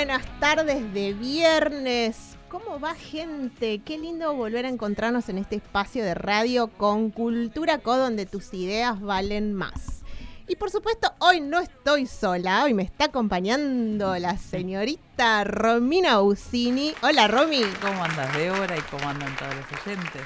[0.00, 2.38] buenas tardes de viernes.
[2.48, 3.82] ¿Cómo va gente?
[3.84, 8.54] Qué lindo volver a encontrarnos en este espacio de radio con Cultura Co donde tus
[8.54, 10.02] ideas valen más.
[10.48, 16.94] Y por supuesto, hoy no estoy sola, hoy me está acompañando la señorita Romina Usini.
[17.02, 17.62] Hola Romy.
[17.82, 20.22] ¿Cómo andas Débora y cómo andan todos los oyentes?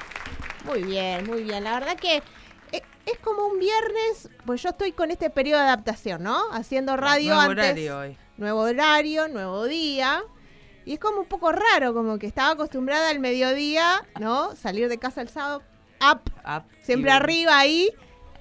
[0.67, 1.65] Muy bien, muy bien.
[1.65, 2.23] La verdad que
[2.71, 6.45] eh, es como un viernes, pues yo estoy con este periodo de adaptación, ¿no?
[6.53, 7.65] Haciendo radio Nuevo antes.
[7.65, 8.24] horario hoy.
[8.37, 10.23] Nuevo horario, nuevo día.
[10.85, 14.55] Y es como un poco raro, como que estaba acostumbrada al mediodía, ¿no?
[14.57, 15.63] Salir de casa el sábado,
[16.01, 17.91] up, Up siempre arriba ahí.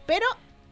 [0.05, 0.25] Pero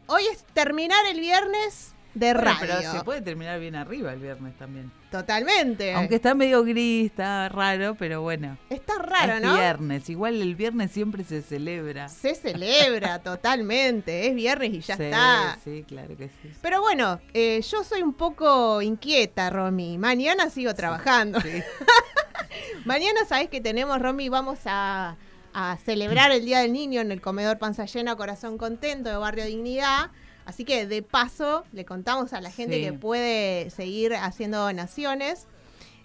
[0.06, 2.74] hoy es terminar el viernes de Bueno, radio.
[2.78, 4.90] pero se puede terminar bien arriba el viernes también.
[5.10, 5.92] Totalmente.
[5.94, 8.56] Aunque está medio gris, está raro, pero bueno.
[8.70, 9.54] Está raro, es ¿no?
[9.54, 10.08] viernes.
[10.08, 12.08] Igual el viernes siempre se celebra.
[12.08, 14.26] Se celebra totalmente.
[14.28, 15.58] Es viernes y ya Sí, está.
[15.62, 16.50] Sí, claro que sí.
[16.62, 19.98] Pero bueno, eh, yo soy un poco inquieta, Romy.
[19.98, 21.40] Mañana sigo trabajando.
[21.40, 21.62] Sí.
[22.84, 25.16] Mañana sabes que tenemos, Romy, vamos a,
[25.54, 29.44] a celebrar el Día del Niño en el comedor Panza Llena, Corazón Contento de Barrio
[29.44, 30.10] Dignidad.
[30.44, 32.82] Así que de paso le contamos a la gente Sí.
[32.84, 35.46] que puede seguir haciendo donaciones.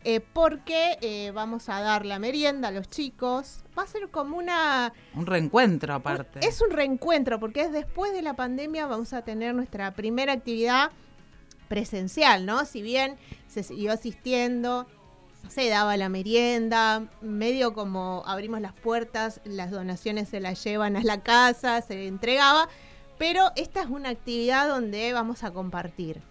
[0.04, 3.66] eh, porque eh, vamos a dar la merienda a los chicos.
[3.78, 4.94] Va a ser como una...
[5.14, 6.40] Un reencuentro aparte.
[6.48, 10.92] Es un reencuentro, porque es después de la pandemia vamos a tener nuestra primera actividad
[11.68, 12.64] presencial, ¿no?
[12.66, 14.88] Si bien se siguió asistiendo,
[15.50, 21.04] se daba la merienda, medio como abrimos las puertas, las donaciones se las llevan a
[21.04, 22.70] la casa, se entregaba,
[23.18, 26.22] pero esta es una actividad donde vamos a compartir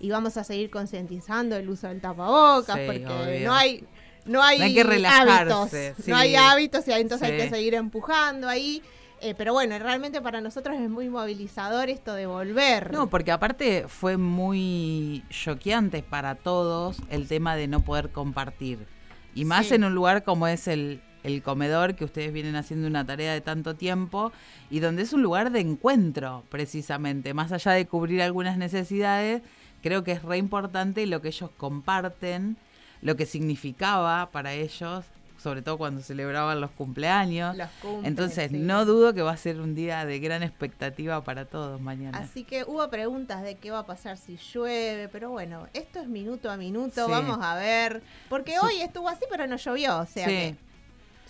[0.00, 3.46] y vamos a seguir concientizando el uso del tapabocas, Sí, porque obvio.
[3.48, 3.84] no hay
[4.28, 6.10] no hay, No hay que hábitos, sí.
[6.10, 8.82] no hay hábitos y entonces hay que seguir empujando ahí.
[9.20, 12.92] Eh, pero bueno, realmente para nosotros es muy movilizador esto de volver.
[12.92, 18.86] No, porque aparte fue muy choqueante para todos el tema de no poder compartir.
[19.34, 23.04] Y más en un lugar como es el, el comedor, que ustedes vienen haciendo una
[23.04, 24.32] tarea de tanto tiempo,
[24.70, 27.34] y donde es un lugar de encuentro, precisamente.
[27.34, 29.42] Más allá de cubrir algunas necesidades,
[29.82, 32.56] creo que es re importante lo que ellos comparten,
[33.02, 35.04] lo que significaba para ellos,
[35.40, 37.56] sobre todo cuando celebraban los cumpleaños.
[37.56, 38.58] Los cumples, Entonces, sí.
[38.58, 42.18] no dudo que va a ser un día de gran expectativa para todos mañana.
[42.18, 46.08] Así que hubo preguntas de qué va a pasar si llueve, pero bueno, esto es
[46.08, 47.10] minuto a minuto, Sí.
[47.10, 48.02] vamos a ver.
[48.28, 50.56] Porque hoy estuvo así, pero no llovió, o sea que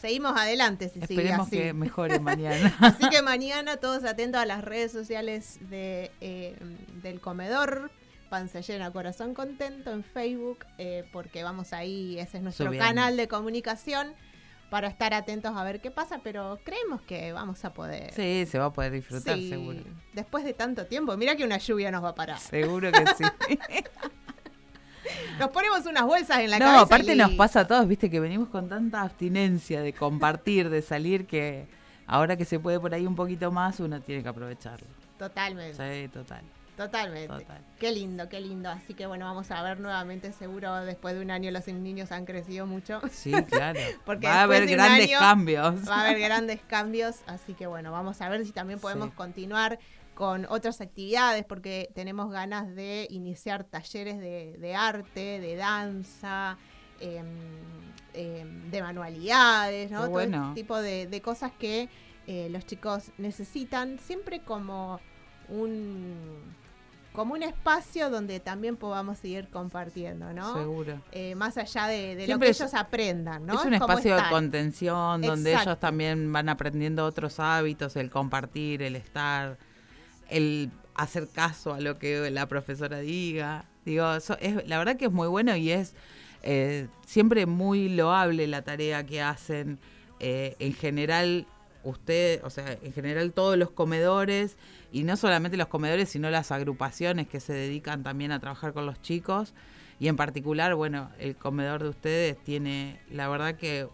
[0.01, 1.57] seguimos adelante si sigue Esperemos así.
[1.59, 2.75] que mejore mañana.
[2.81, 6.57] Así que mañana todos atentos a las redes sociales de, eh,
[7.03, 7.91] del comedor.
[8.31, 12.87] Panza llena, corazón contento en Facebook, eh, porque vamos ahí, ese es nuestro Subiendo.
[12.87, 14.13] canal de comunicación
[14.69, 18.13] para estar atentos a ver qué pasa, pero creemos que vamos a poder.
[18.13, 19.81] Sí, se va a poder disfrutar, Sí, seguro.
[20.13, 22.39] Después de tanto tiempo, mira que una lluvia nos va a parar.
[22.39, 23.25] Seguro que sí.
[25.39, 26.83] Nos ponemos unas bolsas en la no, cabeza.
[26.83, 30.83] aparte y nos pasa a todos, viste, que venimos con tanta abstinencia de compartir, de
[30.83, 31.67] salir, que
[32.07, 34.87] ahora que se puede por ahí un poquito más, uno tiene que aprovecharlo.
[35.19, 36.43] Totalmente, Sí, total.
[36.77, 37.27] totalmente.
[37.27, 37.61] Total.
[37.81, 38.71] Qué lindo, qué lindo.
[38.71, 42.25] Así que bueno, vamos a ver nuevamente, seguro después de un año los niños han
[42.25, 43.01] crecido mucho.
[43.11, 43.81] Sí, claro.
[44.07, 45.89] Porque va a haber grandes año cambios.
[45.89, 49.15] Va a haber grandes cambios, así que bueno, vamos a ver si también podemos Sí.
[49.17, 49.79] continuar
[50.19, 56.59] con otras actividades, porque tenemos ganas de iniciar talleres de, de arte, de danza,
[56.99, 57.25] em,
[58.15, 60.09] em, de manualidades, ¿no?
[60.09, 61.89] Todo este tipo de, de cosas que
[62.27, 64.99] eh, los chicos necesitan, siempre como
[65.49, 66.57] un
[67.13, 70.55] como un espacio donde también podamos seguir compartiendo, ¿no?
[70.55, 71.01] Seguro.
[71.13, 73.55] Eh, más allá de, de lo que es- ellos aprendan, ¿no?
[73.55, 75.71] es un espacio de contención donde Exacto.
[75.71, 79.59] ellos también van aprendiendo otros hábitos, el compartir, el estar,
[80.29, 83.65] el hacer caso a lo que la profesora diga.
[83.85, 85.95] Digo, eso es, la verdad que es muy bueno y es
[86.43, 89.79] eh, siempre muy loable la tarea que hacen.
[90.21, 91.47] eh, en general,
[91.85, 94.57] usted, o sea, en general todos los comedores,
[94.93, 98.87] y no solamente los comedores, sino las agrupaciones que se dedican también a trabajar con
[98.87, 99.55] los chicos.
[100.01, 103.89] Y en particular, bueno, el comedor de ustedes tiene, la verdad que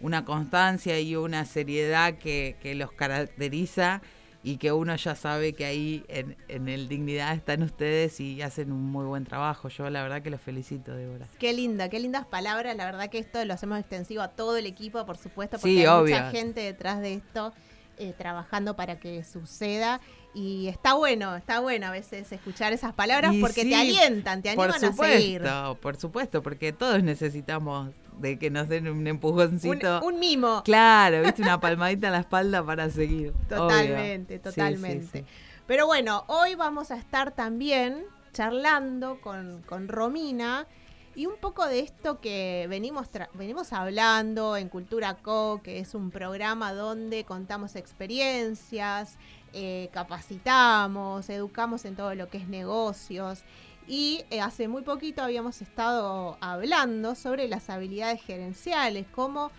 [0.00, 4.00] una constancia y una seriedad que, que los caracteriza
[4.44, 8.70] y que uno ya sabe que ahí en, en el Dignidad están ustedes y hacen
[8.72, 9.68] un muy buen trabajo.
[9.68, 11.26] Yo la verdad que los felicito, Débora.
[11.38, 12.76] Qué linda, qué lindas palabras.
[12.76, 15.80] La verdad que esto lo hacemos extensivo a todo el equipo, por supuesto, porque Sí,
[15.80, 16.16] hay obvio.
[16.16, 17.52] mucha gente detrás de esto
[17.98, 20.00] eh, trabajando para que suceda.
[20.34, 24.40] Y está bueno, está bueno a veces escuchar esas palabras Y porque sí, te alientan,
[24.42, 25.38] te Por animan a seguir.
[25.40, 30.00] supuesto, por supuesto, porque todos necesitamos de que nos den un empujoncito.
[30.00, 30.62] Un, un mimo.
[30.64, 33.32] Claro, viste, una palmadita en la espalda para seguir.
[33.48, 34.42] Totalmente, Obvio.
[34.42, 35.06] Totalmente.
[35.06, 35.24] sí, sí.
[35.66, 40.66] Pero bueno, hoy vamos a estar también charlando con, con Romina
[41.14, 46.10] Y un poco de esto que venimos, venimos hablando en Cultura Co, que es un
[46.10, 49.18] programa donde contamos experiencias,
[49.52, 53.42] eh, capacitamos, educamos en todo lo que es negocios.
[53.88, 59.50] Y eh, hace muy poquito habíamos estado hablando sobre las habilidades gerenciales, cómo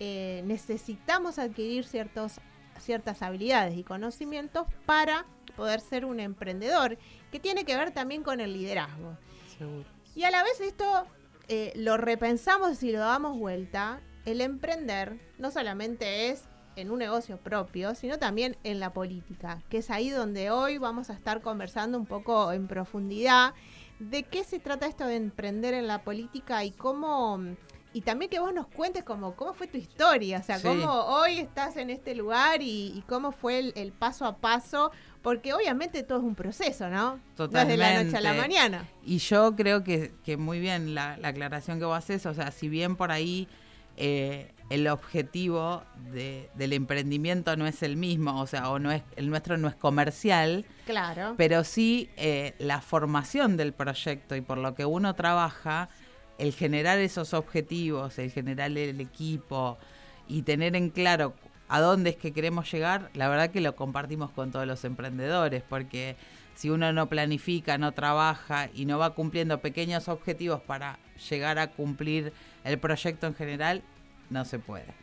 [0.00, 2.40] eh, necesitamos adquirir ciertos,
[2.80, 5.24] ciertas habilidades y conocimientos para
[5.56, 6.98] poder ser un emprendedor,
[7.30, 9.16] que tiene que ver también con el liderazgo.
[10.16, 11.06] Y a la vez esto
[11.76, 14.00] lo repensamos y lo damos vuelta.
[14.24, 16.42] El emprender no solamente es
[16.76, 21.10] en un negocio propio, sino también en la política, que es ahí donde hoy vamos
[21.10, 23.54] a estar conversando un poco en profundidad
[23.98, 27.40] de qué se trata esto de emprender en la política y cómo
[27.96, 31.38] y también que vos nos cuentes cómo, cómo fue tu historia, o sea, cómo hoy
[31.38, 34.90] estás en este lugar y, cómo fue el, paso a paso,
[35.22, 37.18] porque obviamente todo es un proceso, ¿no?
[37.34, 37.82] Totalmente.
[37.82, 38.88] Desde la noche a la mañana.
[39.02, 42.50] Y yo creo que, que muy bien la, la aclaración que vos haces, o sea,
[42.50, 43.48] si bien por ahí
[43.96, 45.82] eh, el objetivo
[46.12, 49.74] del emprendimiento no es el mismo, o sea, o no es el nuestro no es
[49.74, 50.64] comercial.
[50.86, 51.34] Claro.
[51.36, 55.88] Pero sí eh, la formación del proyecto y por lo que uno trabaja,
[56.38, 59.78] el generar esos objetivos, el generar el equipo
[60.28, 61.34] y tener en claro
[61.68, 65.62] a dónde es que queremos llegar, la verdad que lo compartimos con todos los emprendedores,
[65.68, 66.16] porque
[66.54, 70.98] si uno no planifica, no trabaja y no va cumpliendo pequeños objetivos para
[71.28, 72.32] llegar a cumplir
[72.64, 73.82] el proyecto en general,
[74.30, 74.94] no se puede.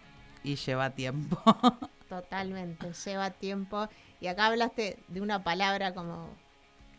[0.44, 1.42] Y lleva tiempo.
[2.10, 3.88] Totalmente, lleva tiempo.
[4.20, 6.30] Y acá hablaste de una palabra como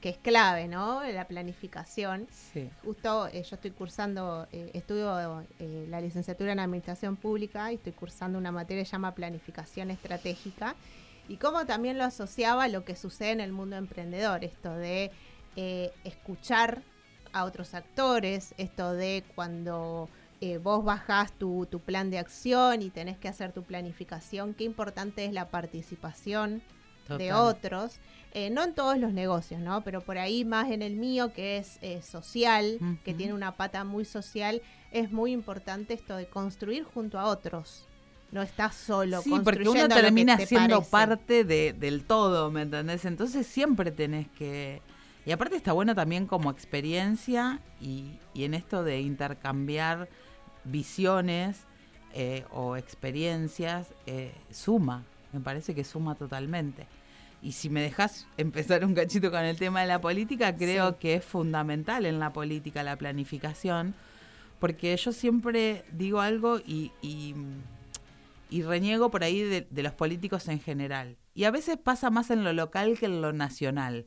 [0.04, 1.02] que es clave, ¿no?
[1.02, 2.26] La planificación.
[2.30, 2.68] Sí.
[2.84, 7.92] Justo eh, yo estoy cursando, eh, estudio eh, la licenciatura en Administración Pública y estoy
[7.92, 10.74] cursando una materia que se llama Planificación Estratégica
[11.26, 15.10] y cómo también lo asociaba a lo que sucede en el mundo emprendedor, esto de
[16.04, 16.82] escuchar
[17.32, 23.16] a otros actores, esto de cuando eh, vos bajás tu, plan de acción y tenés
[23.18, 26.62] que hacer tu planificación, qué importante es la participación
[27.08, 27.98] de otros,
[28.32, 29.82] eh, no en todos los negocios, ¿no?
[29.82, 33.84] Pero por ahí más en el mío, que es eh, social, que tiene una pata
[33.84, 37.86] muy social, es muy importante esto de construir junto a otros.
[38.32, 39.22] No estás solo.
[39.22, 43.04] Sí, porque uno termina siendo parte del todo, ¿me entendés?
[43.04, 44.82] Entonces siempre tenés que...
[45.26, 50.08] Y aparte está bueno también como experiencia y, y en esto de intercambiar
[50.64, 51.66] visiones
[52.16, 56.86] eh, o experiencias, eh, suma, me parece que suma totalmente.
[57.42, 61.14] Y si me dejas empezar un cachito con el tema de la política, creo que
[61.14, 63.94] es fundamental en la política la planificación,
[64.60, 67.34] porque yo siempre digo algo y, y,
[68.62, 71.16] reniego por ahí de, los políticos en general.
[71.34, 74.06] Y a veces pasa más en lo local que en lo nacional.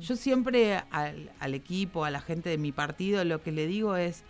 [0.00, 3.96] Yo siempre al, al equipo, a la gente de mi partido, lo que le digo
[3.96, 4.24] es,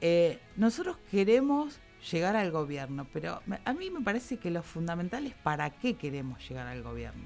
[0.00, 5.34] eh, nosotros queremos llegar al gobierno, pero a mí me parece que lo fundamental es
[5.34, 7.24] para qué queremos llegar al gobierno.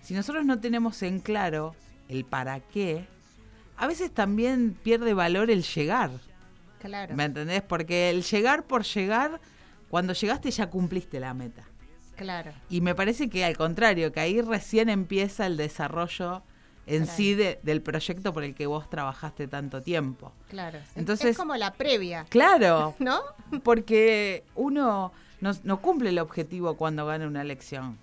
[0.00, 1.74] Si nosotros no tenemos en claro
[2.08, 3.06] el para qué,
[3.76, 6.10] a veces también pierde valor el llegar.
[6.80, 7.14] Claro.
[7.14, 7.62] ¿Me entendés?
[7.62, 9.40] Porque el llegar por llegar,
[9.88, 11.64] cuando llegaste ya cumpliste la meta.
[12.22, 12.52] Claro.
[12.70, 16.42] Y me parece que al contrario, que ahí recién empieza el desarrollo
[16.86, 20.32] en sí del proyecto por el que vos trabajaste tanto tiempo.
[20.48, 20.78] Claro.
[20.96, 22.26] Entonces, es como la previa.
[22.28, 22.94] Claro.
[22.98, 23.20] ¿No?
[23.62, 27.98] Porque uno no, cumple el objetivo cuando gana una elección.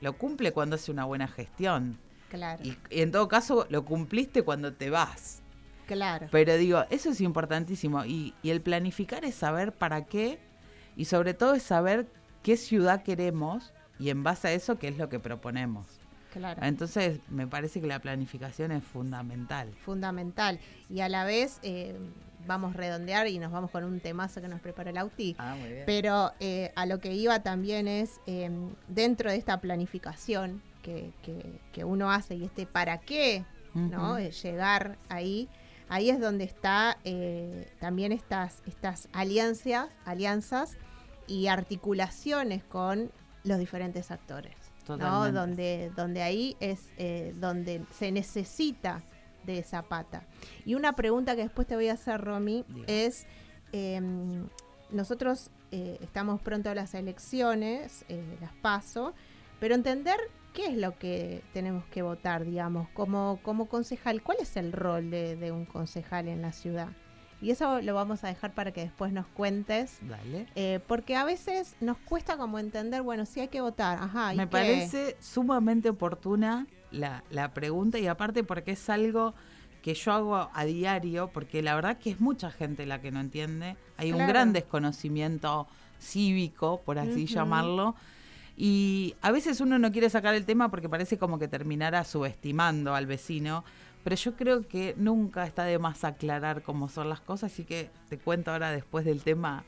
[0.00, 1.98] Lo cumple cuando hace una buena gestión.
[2.28, 2.62] Claro.
[2.64, 5.40] Y, en todo caso lo cumpliste cuando te vas.
[5.86, 6.28] Claro.
[6.30, 8.04] Pero digo, eso es importantísimo.
[8.04, 10.38] Y, y el planificar es saber para qué
[10.96, 12.06] y sobre todo es saber
[12.44, 15.86] qué ciudad queremos y en base a eso qué es lo que proponemos.
[16.60, 19.72] Entonces, me parece que la planificación es fundamental.
[19.84, 20.58] Fundamental.
[20.90, 21.96] Y a la vez, eh,
[22.46, 25.36] vamos a redondear y nos vamos con un temazo que nos preparó el Auti.
[25.38, 25.84] Ah, muy bien.
[25.86, 28.50] Pero eh, a lo que iba también es, eh,
[28.88, 31.12] dentro de esta planificación que,
[31.72, 34.18] que, uno hace y este para qué, ¿no?
[34.18, 35.48] Llegar ahí,
[35.88, 36.98] ahí es donde está
[37.80, 40.76] también estas, estas alianzas, alianzas
[41.26, 43.10] y articulaciones con
[43.44, 44.54] los diferentes actores.
[44.88, 45.32] ¿no?
[45.32, 49.02] Donde, donde ahí es eh, donde se necesita
[49.44, 50.24] de esa pata.
[50.64, 53.26] Y una pregunta que después te voy a hacer, Romy, es,
[53.72, 54.46] em,
[54.90, 59.14] nosotros eh, estamos pronto a las elecciones, eh, las paso,
[59.60, 60.16] pero entender
[60.52, 65.10] qué es lo que tenemos que votar, digamos, como, como concejal, ¿cuál es el rol
[65.10, 66.88] de, de un concejal en la ciudad?
[67.44, 69.98] Y eso lo vamos a dejar para que después nos cuentes.
[70.00, 70.46] Dale.
[70.54, 73.98] Eh, porque a veces nos cuesta como entender, bueno, si hay que votar.
[74.00, 77.22] Ajá, Me parece sumamente oportuna la,
[77.52, 79.34] pregunta y aparte porque es algo
[79.82, 83.20] que yo hago a diario, porque la verdad que es mucha gente la que no
[83.20, 83.76] entiende.
[83.98, 85.66] Hay un gran desconocimiento
[86.00, 87.94] cívico, por así llamarlo.
[88.56, 92.94] Y a veces uno no quiere sacar el tema porque parece como que terminara subestimando
[92.94, 93.64] al vecino.
[94.04, 97.90] Pero yo creo que nunca está de más aclarar cómo son las cosas, así que
[98.08, 99.64] te cuento ahora después del tema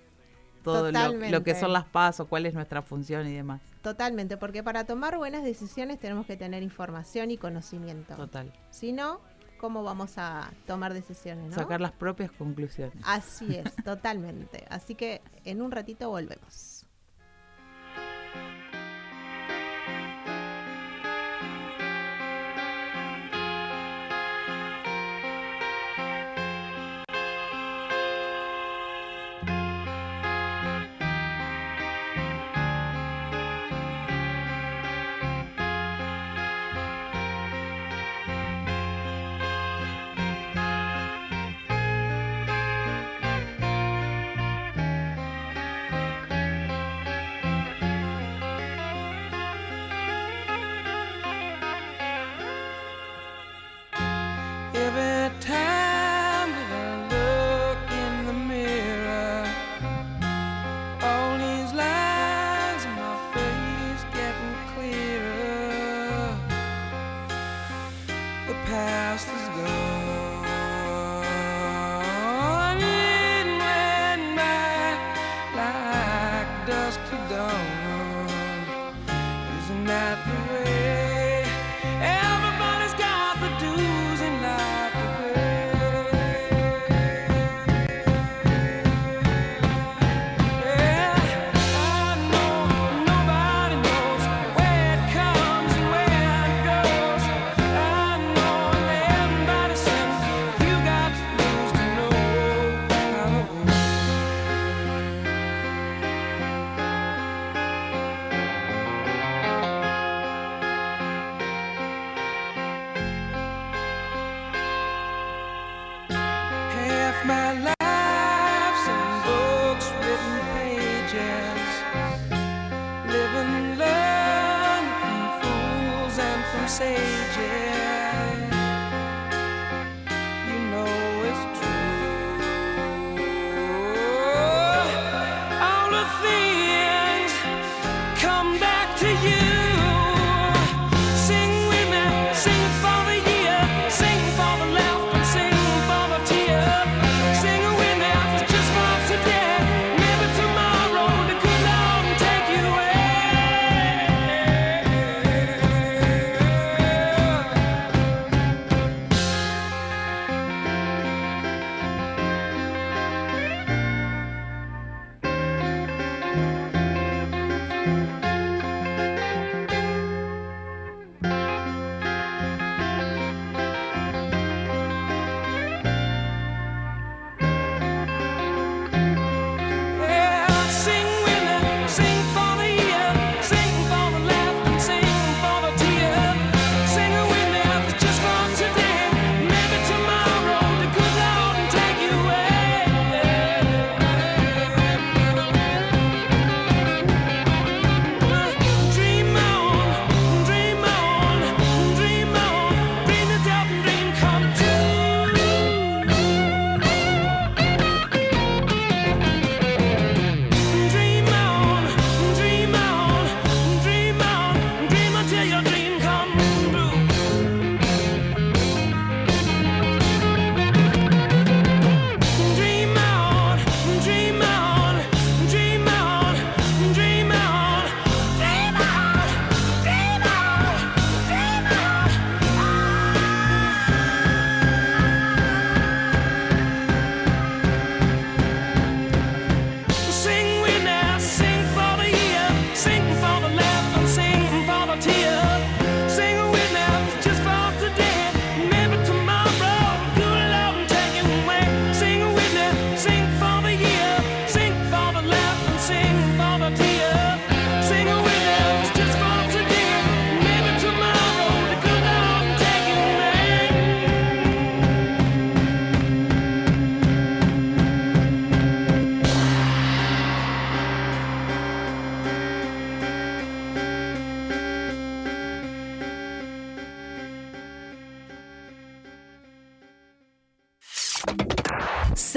[0.63, 3.63] todo lo, lo que son las pasos, cuál es nuestra función y demás.
[3.83, 8.17] Totalmente, porque para tomar buenas decisiones tenemos que tener información y conocimiento.
[8.17, 8.53] Total.
[8.71, 9.21] Si no,
[9.59, 11.51] ¿cómo vamos a tomar decisiones?
[11.51, 11.55] ¿no?
[11.55, 12.97] Sacar las propias conclusiones.
[13.05, 14.65] Así es, totalmente.
[14.69, 16.76] Así que en un ratito volvemos.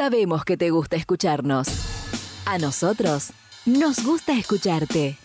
[0.10, 1.68] Sabemos que te gusta escucharnos.
[2.48, 3.30] A nosotros
[3.68, 5.20] nos gusta escucharte.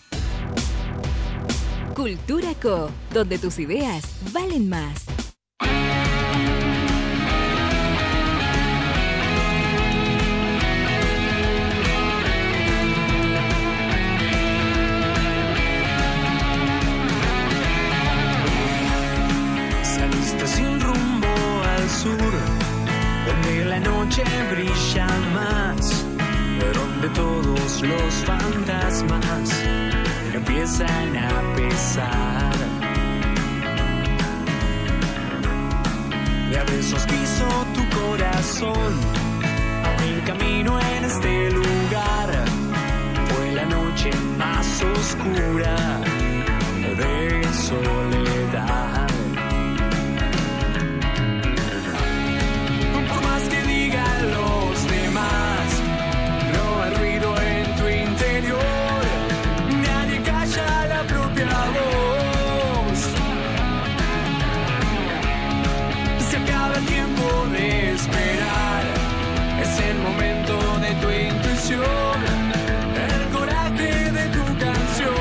[1.95, 5.14] Cultura Co, donde tus ideas valen más.
[24.05, 26.05] Noche brilla más,
[26.73, 29.49] donde todos los fantasmas
[30.33, 32.55] empiezan a pesar.
[36.51, 38.93] Y a besos quiso tu corazón,
[40.03, 42.29] mi camino en este lugar
[43.29, 45.75] fue la noche más oscura
[46.99, 48.34] de soledad.
[71.67, 75.15] El coraje de tu canción.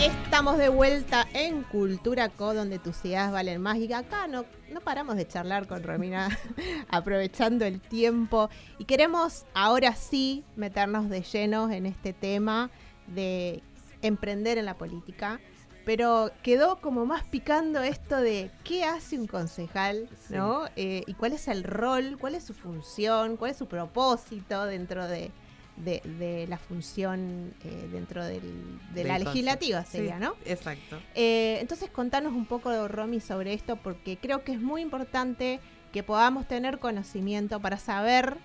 [0.00, 3.76] Estamos de vuelta en Cultura Co, donde tus ideas valen más.
[3.76, 6.36] Y acá no, no paramos de charlar con Romina,
[6.88, 8.50] aprovechando el tiempo.
[8.78, 12.70] Y queremos ahora sí meternos de lleno en este tema
[13.06, 13.62] de
[14.02, 15.38] emprender en la política.
[15.84, 20.34] Pero quedó como más picando esto de qué hace un concejal, Sí.
[20.34, 20.64] ¿no?
[20.76, 25.06] Eh, y cuál es el rol, cuál es su función, cuál es su propósito dentro
[25.06, 25.30] de,
[25.76, 29.30] de- de la función eh, dentro del- de Del la concepto.
[29.32, 30.34] legislativa, sería, Sí, ¿no?
[30.46, 30.98] Exacto.
[31.14, 35.60] Eh, entonces contanos un poco, Romy, sobre esto, porque creo que es muy importante
[35.92, 38.38] que podamos tener conocimiento para saber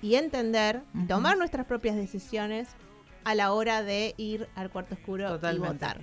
[0.00, 2.68] y entender y tomar nuestras propias decisiones
[3.24, 5.66] a la hora de ir al cuarto oscuro Totalmente.
[5.68, 6.00] y votar.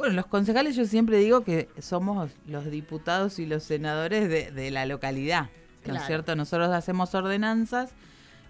[0.00, 4.70] Bueno, los concejales yo siempre digo que somos los diputados y los senadores de, de
[4.70, 6.00] la localidad, ¿no Claro.
[6.00, 6.34] es cierto?
[6.36, 7.90] Nosotros hacemos ordenanzas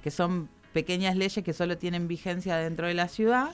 [0.01, 3.51] que son pequeñas leyes que solo tienen vigencia dentro de la ciudad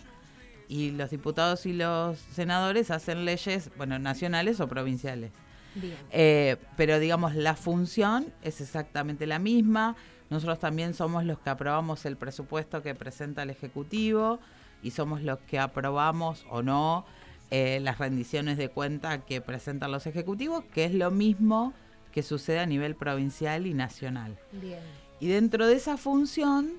[0.68, 5.32] y los diputados y los senadores hacen leyes, bueno, nacionales o provinciales.
[5.74, 5.96] Bien.
[6.10, 9.96] Eh, pero digamos, la función es exactamente la misma.
[10.28, 14.38] Nosotros también somos los que aprobamos el presupuesto que presenta el Ejecutivo
[14.82, 17.06] y somos los que aprobamos o no
[17.50, 21.72] eh, las rendiciones de cuenta que presentan los ejecutivos, que es lo mismo
[22.12, 24.38] que sucede a nivel provincial y nacional.
[24.52, 24.80] Bien.
[25.20, 26.72] Y dentro de esa función,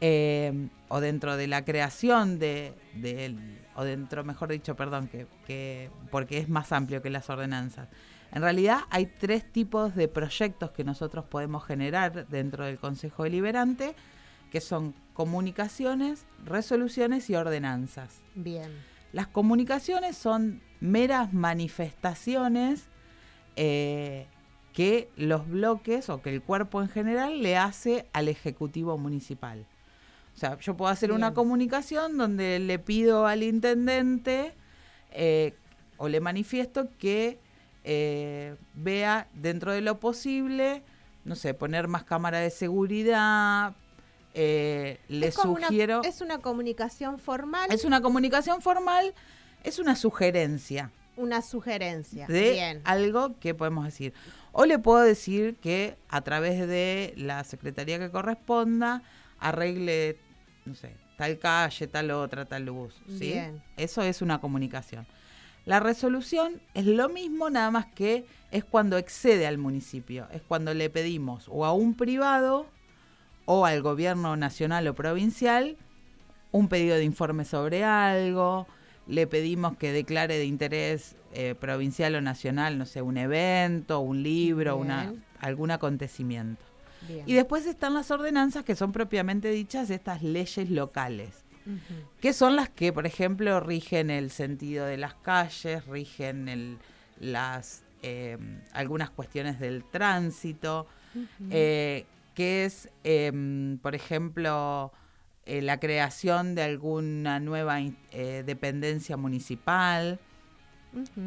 [0.00, 5.90] eh, o dentro de la creación de, del- o dentro, mejor dicho, perdón, que, que
[6.10, 7.88] porque es más amplio que las ordenanzas.
[8.32, 13.94] En realidad hay tres tipos de proyectos que nosotros podemos generar dentro del Consejo Deliberante,
[14.50, 18.20] que son comunicaciones, resoluciones y ordenanzas.
[18.34, 18.70] Bien.
[19.12, 22.88] Las comunicaciones son meras manifestaciones
[23.56, 24.26] eh,
[24.72, 29.66] que los bloques o que el cuerpo en general le hace al Ejecutivo Municipal.
[30.34, 34.54] O sea, yo puedo hacer una comunicación donde le pido al intendente
[35.10, 35.54] eh,
[35.96, 37.40] o le manifiesto que
[37.82, 40.84] eh, vea dentro de lo posible,
[41.24, 43.74] no sé, poner más cámara de seguridad,
[44.40, 46.02] eh, le es como una- sugiero...
[46.04, 49.12] es una comunicación formal, Es una comunicación formal,
[49.64, 52.28] es una sugerencia una sugerencia.
[52.28, 52.80] de Bien.
[52.84, 54.12] algo que podemos decir.
[54.52, 59.02] O le puedo decir que a través de la secretaría que corresponda
[59.40, 60.16] arregle,
[60.64, 62.94] no sé, tal calle, tal otra, tal luz.
[63.08, 63.32] ¿sí?
[63.32, 63.60] Bien.
[63.76, 65.08] Eso es una comunicación.
[65.64, 70.28] La resolución es lo mismo, nada más que es cuando excede al municipio.
[70.32, 72.66] Es cuando le pedimos o a un privado
[73.50, 75.78] o al gobierno nacional o provincial
[76.52, 78.66] un pedido de informe sobre algo,
[79.06, 84.22] le pedimos que declare de interés eh, provincial o nacional, no sé, un evento, un
[84.22, 86.62] libro, una, algún acontecimiento.
[87.08, 87.24] Bien.
[87.26, 91.46] Y después están las ordenanzas que son propiamente dichas estas leyes locales,
[92.20, 96.78] que son las que, por ejemplo, rigen el sentido de las calles, rigen el,
[97.18, 98.36] las eh,
[98.72, 100.86] algunas cuestiones del tránsito,
[101.50, 102.04] eh,
[102.38, 104.92] que es, em, por ejemplo,
[105.44, 110.20] eh, la creación de alguna nueva eh, dependencia municipal.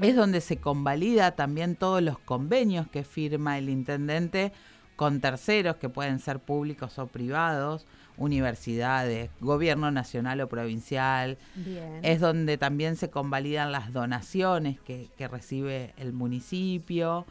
[0.02, 4.54] Es donde se convalida también todos los convenios que firma el intendente
[4.96, 11.38] con terceros, que pueden ser públicos o privados, universidades, gobierno nacional o provincial.
[11.56, 12.00] Bien.
[12.04, 17.26] Es donde también se convalidan las donaciones que, que recibe el municipio.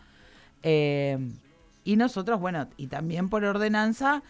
[0.62, 1.18] Eh,
[1.84, 4.22] Y nosotros, bueno, y también por ordenanza,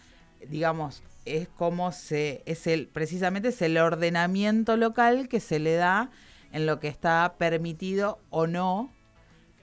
[0.47, 6.09] digamos, es como se, es el, precisamente es el ordenamiento local que se le da
[6.51, 8.91] en lo que está permitido o no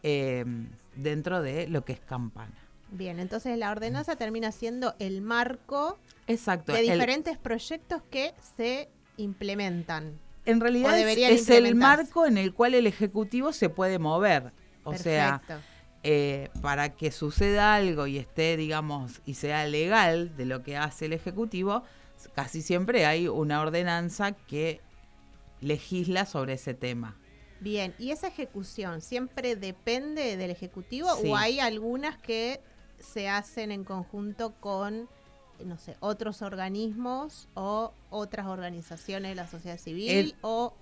[0.02, 0.44] eh,
[0.96, 2.54] dentro de lo que es campana.
[2.90, 6.72] Bien, entonces la ordenanza termina siendo el marco Exacto.
[6.72, 10.18] de el- diferentes proyectos que se implementan.
[10.46, 14.52] en realidad es, el marco en el cual el Ejecutivo se puede mover.
[14.84, 15.42] O sea.
[16.02, 21.06] Eh, para que suceda algo y esté, digamos, y sea legal de lo que hace
[21.06, 21.82] el Ejecutivo,
[22.34, 24.80] casi siempre hay una ordenanza que
[25.60, 27.16] legisla sobre ese tema.
[27.60, 31.28] Bien, ¿y esa ejecución siempre depende del Ejecutivo Sí.
[31.28, 32.60] o hay algunas que
[33.00, 35.08] se hacen en conjunto con,
[35.64, 40.74] no sé, otros organismos o otras organizaciones de la sociedad civil El- o...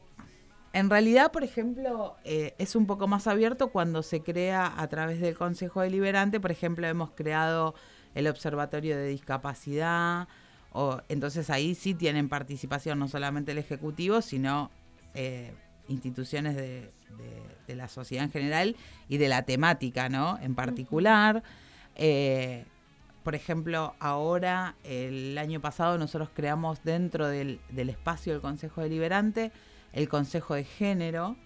[0.76, 5.22] En realidad, por ejemplo, eh, es un poco más abierto cuando se crea a través
[5.22, 6.38] del Consejo Deliberante.
[6.38, 7.74] Por ejemplo, hemos creado
[8.14, 10.28] el Observatorio de Discapacidad.
[10.72, 14.70] O, entonces ahí sí tienen participación no solamente el Ejecutivo, sino
[15.14, 15.54] eh,
[15.88, 18.76] instituciones de, de- de la sociedad en general
[19.08, 20.38] y de la temática, ¿no?
[20.42, 21.42] En particular.
[21.94, 22.66] Eh,
[23.22, 29.52] por ejemplo, ahora, el año pasado, nosotros creamos dentro del, del espacio del Consejo Deliberante
[29.96, 31.36] el Consejo de Género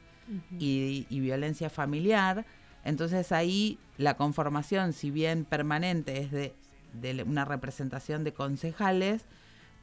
[0.58, 2.44] y, y Violencia Familiar.
[2.84, 6.54] Entonces ahí la conformación, si bien permanente, es de,
[6.92, 9.24] de una representación de concejales,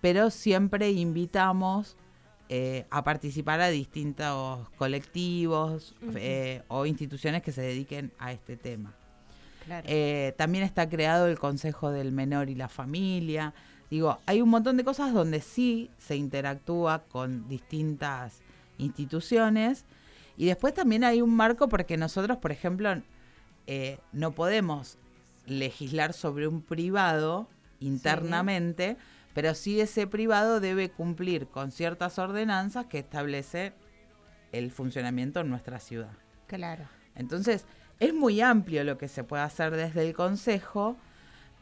[0.02, 1.96] pero siempre invitamos
[2.50, 8.94] eh, a participar a distintos colectivos eh, o instituciones que se dediquen a este tema.
[9.66, 9.86] Claro.
[9.90, 13.54] Eh, también está creado el Consejo del Menor y la Familia.
[13.90, 18.42] Digo, hay un montón de cosas donde sí se interactúa con distintas
[18.78, 19.86] instituciones.
[20.38, 22.90] Y después también hay un marco porque nosotros, por ejemplo,
[23.66, 24.98] eh, no podemos
[25.46, 27.48] legislar sobre un privado
[27.80, 28.98] internamente,
[29.34, 33.74] pero sí ese privado debe cumplir con ciertas ordenanzas que establece
[34.52, 36.12] el funcionamiento en nuestra ciudad.
[36.48, 36.88] claro.
[37.16, 37.66] Entonces,
[38.00, 40.96] es muy amplio lo que se puede hacer desde el Consejo,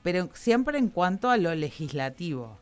[0.04, 2.60] pero siempre en cuanto a lo legislativo.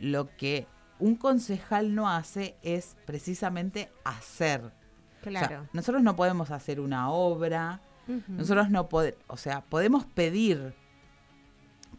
[0.00, 0.66] Lo que
[1.02, 4.60] un concejal no hace es precisamente hacer.
[4.64, 5.68] O sea, Claro.
[5.72, 7.80] nosotros no podemos hacer una obra,
[8.28, 10.74] nosotros no podemos, o sea, podemos pedir,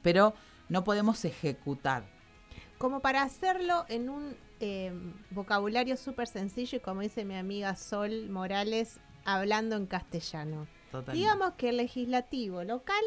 [0.02, 0.34] pero
[0.70, 2.04] no podemos ejecutar.
[2.78, 4.92] Como para hacerlo en un eh,
[5.32, 10.68] vocabulario súper sencillo y como dice mi amiga Sol Morales, hablando en castellano.
[10.92, 11.18] Totalmente.
[11.18, 13.04] Digamos que el legislativo local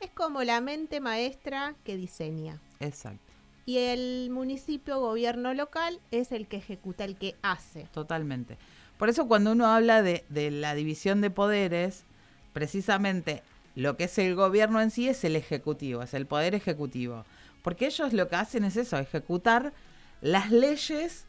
[0.00, 2.60] es como la mente maestra que diseña.
[2.80, 3.29] Exacto,
[3.70, 7.86] Y el municipio gobierno local es el que ejecuta, el que hace.
[7.92, 8.58] totalmente.
[8.98, 12.02] Por eso cuando uno habla de, de la división de poderes,
[12.52, 13.44] precisamente
[13.76, 17.24] lo que es el gobierno en sí es el ejecutivo, es el poder ejecutivo.
[17.62, 19.72] Porque ellos lo que hacen es eso, ejecutar
[20.20, 21.26] las leyes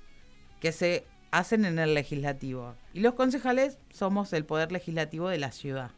[0.61, 2.73] que se hacen en el legislativo.
[2.91, 5.91] Y los concejales somos el poder legislativo de la ciudad.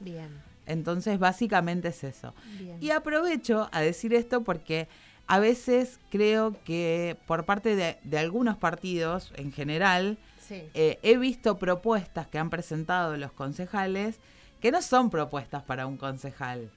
[0.00, 0.30] Bien,
[0.64, 2.32] Entonces, básicamente es eso.
[2.58, 2.78] bien.
[2.80, 4.88] Y aprovecho a decir esto porque
[5.26, 11.16] a veces creo que por parte de, de algunos partidos en general, Sí, eh, he
[11.18, 14.18] visto propuestas que han presentado los concejales
[14.60, 16.70] que no son propuestas para un concejal,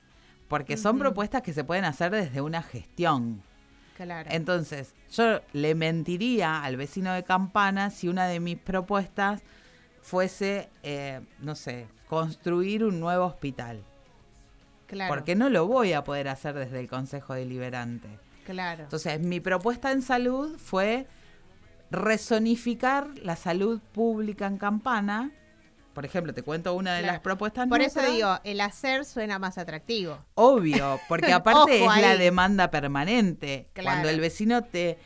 [0.47, 3.41] porque son propuestas que se pueden hacer desde una gestión.
[3.95, 4.29] claro.
[4.31, 9.41] Entonces, yo le mentiría al vecino de Campana si una de mis propuestas
[10.01, 13.83] fuese, eh, no sé, construir un nuevo hospital.
[14.87, 15.13] claro.
[15.13, 18.24] Porque no lo voy a poder hacer desde el Consejo Deliberante.
[18.45, 18.83] Claro.
[18.83, 21.07] Entonces, mi propuesta en salud fue
[21.91, 25.31] resonificar la salud pública en Campana.
[25.93, 27.13] Por ejemplo, te cuento una de Claro.
[27.13, 27.67] las propuestas.
[27.67, 30.19] Por eso digo, el hacer suena más atractivo.
[30.35, 33.67] Obvio, porque aparte es la demanda permanente.
[33.73, 33.89] Claro.
[33.89, 34.97] Cuando el vecino te,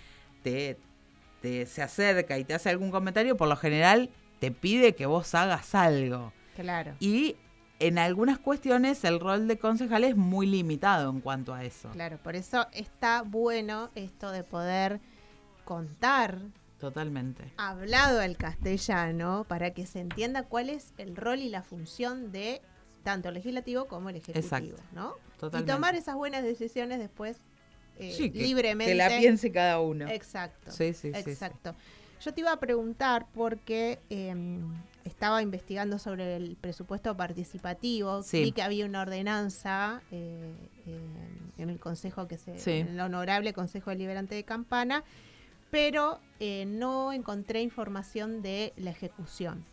[0.41, 0.78] te,
[1.41, 5.36] te se acerca y te hace algún comentario, por lo general te pide que vos
[5.36, 6.34] hagas algo.
[6.56, 6.95] Claro.
[6.99, 7.36] Y
[7.80, 11.89] en algunas cuestiones el rol de concejal es muy limitado en cuanto a eso.
[11.92, 15.00] Claro, por eso está bueno esto de poder
[15.65, 16.39] contar
[16.80, 17.54] Totalmente.
[17.58, 22.62] hablado al castellano para que se entienda cuál es el rol y la función de
[23.04, 24.84] tanto el legislativo como el ejecutivo, Exacto.
[24.94, 25.13] ¿no?
[25.39, 25.72] Totalmente.
[25.72, 27.38] Y tomar esas buenas decisiones después
[27.98, 28.92] eh, Sí, que- libremente.
[28.92, 30.08] Que la piense cada uno.
[30.08, 30.72] Exacto.
[30.72, 31.30] Sí, sí, sí, sí.
[31.32, 31.76] Exacto.
[32.22, 34.34] Yo te iba a preguntar porque eh,
[35.05, 38.43] estaba investigando sobre el presupuesto participativo, Sí.
[38.43, 40.53] vi que había una ordenanza eh,
[40.85, 40.99] eh,
[41.57, 42.71] en el consejo que se, Sí.
[42.71, 45.03] en el honorable Consejo Deliberante de Campana,
[45.71, 49.65] pero eh, no encontré información de la ejecución.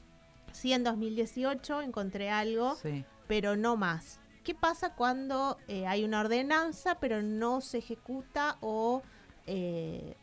[0.52, 3.04] Sí, en 2018 encontré algo, Sí.
[3.26, 4.20] pero no más.
[4.44, 5.58] ¿qué pasa cuando
[5.88, 9.02] hay una ordenanza pero no se ejecuta o,
[9.48, 10.14] eh,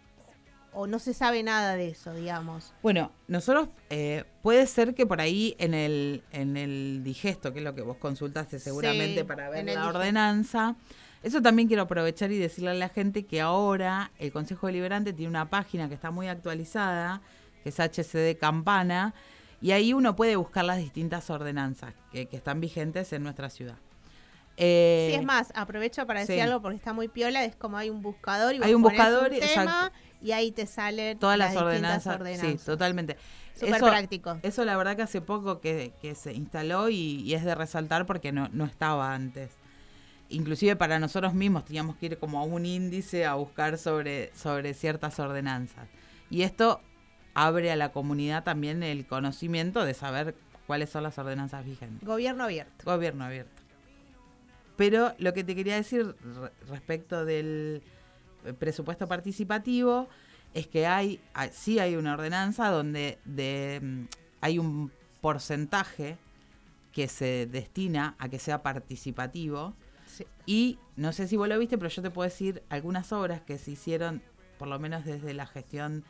[0.73, 2.73] o no se sabe nada de eso, digamos?
[2.81, 7.65] Bueno, nosotros eh, puede ser que por ahí en el, en el digesto, que es
[7.65, 10.75] lo que vos consultaste seguramente Sí, para ver la ordenanza,
[11.21, 15.29] eso también quiero aprovechar y decirle a la gente que ahora el Consejo Deliberante tiene
[15.29, 17.21] una página que está muy actualizada,
[17.63, 19.13] que es HCD Campana,
[19.61, 23.77] y ahí uno puede buscar las distintas ordenanzas que, que están vigentes en nuestra ciudad.
[24.57, 26.41] Eh, sí, es más, aprovecho para decir sí.
[26.41, 29.35] algo porque está muy piola, es como hay un buscador y Hay un buscador, un
[29.35, 29.59] exacto.
[29.61, 32.61] tema y ahí te salen todas las, distintas ordenanzas, ordenanzas.
[32.61, 33.17] Sí, totalmente.
[33.55, 34.39] Súper Eso- práctico.
[34.43, 38.05] Eso la verdad que hace poco que, que se instaló y, y es de resaltar
[38.05, 39.51] porque no, no estaba antes.
[40.29, 44.73] Inclusive para nosotros mismos teníamos que ir como a un índice a buscar sobre, sobre
[44.73, 45.87] ciertas ordenanzas.
[46.29, 46.79] Y esto
[47.33, 50.35] abre a la comunidad también el conocimiento de saber
[50.67, 52.07] cuáles son las ordenanzas vigentes.
[52.07, 52.85] Gobierno abierto.
[52.85, 53.62] Gobierno abierto.
[54.75, 57.81] Pero lo que te quería decir re- respecto del
[58.45, 60.07] eh, presupuesto participativo
[60.53, 61.19] es que hay,
[61.51, 64.03] sí hay una ordenanza donde de, mm,
[64.41, 66.17] hay un porcentaje
[66.91, 69.73] que se destina a que sea participativo
[70.05, 70.25] Sí.
[70.45, 73.57] y no sé si vos lo viste, pero yo te puedo decir algunas obras que
[73.57, 74.21] se hicieron,
[74.59, 76.03] por lo menos desde la gestión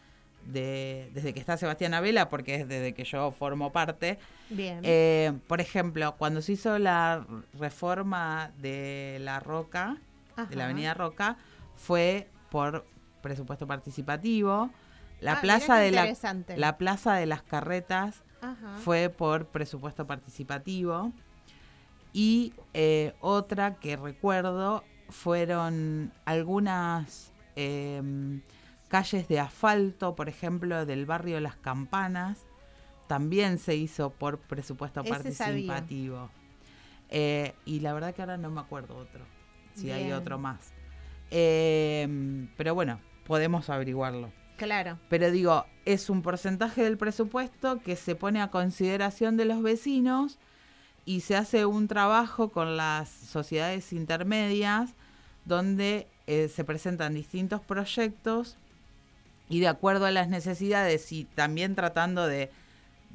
[0.46, 4.80] de, desde que está Sebastián Abela, porque es desde que yo formo parte, Bien.
[4.84, 7.26] eh, por ejemplo, cuando se hizo la
[7.60, 9.98] reforma de la Roca,
[10.50, 10.66] de la.
[10.66, 11.38] Avenida Roca,
[11.76, 12.86] fue por
[13.22, 14.70] presupuesto participativo.
[15.22, 18.76] La Ah, plaza de la, plaza de las carretas Ajá.
[18.78, 21.14] fue por presupuesto participativo.
[22.12, 28.42] Y eh, otra que recuerdo fueron algunas em,
[28.94, 32.46] calles de asfalto, por ejemplo, del barrio Las Campanas,
[33.08, 36.30] también se hizo por presupuesto Ese participativo.
[37.10, 39.26] Eh, y la verdad que ahora no me acuerdo otro,
[39.74, 40.74] si hay otro más.
[41.32, 44.32] Em, pero bueno, podemos averiguarlo.
[44.58, 45.00] Claro.
[45.10, 50.38] Pero digo, es un porcentaje del presupuesto que se pone a consideración de los vecinos
[51.04, 54.94] y se hace un trabajo con las sociedades intermedias
[55.46, 58.60] donde eh, se presentan distintos proyectos
[59.54, 62.50] y de acuerdo a las necesidades y también tratando de,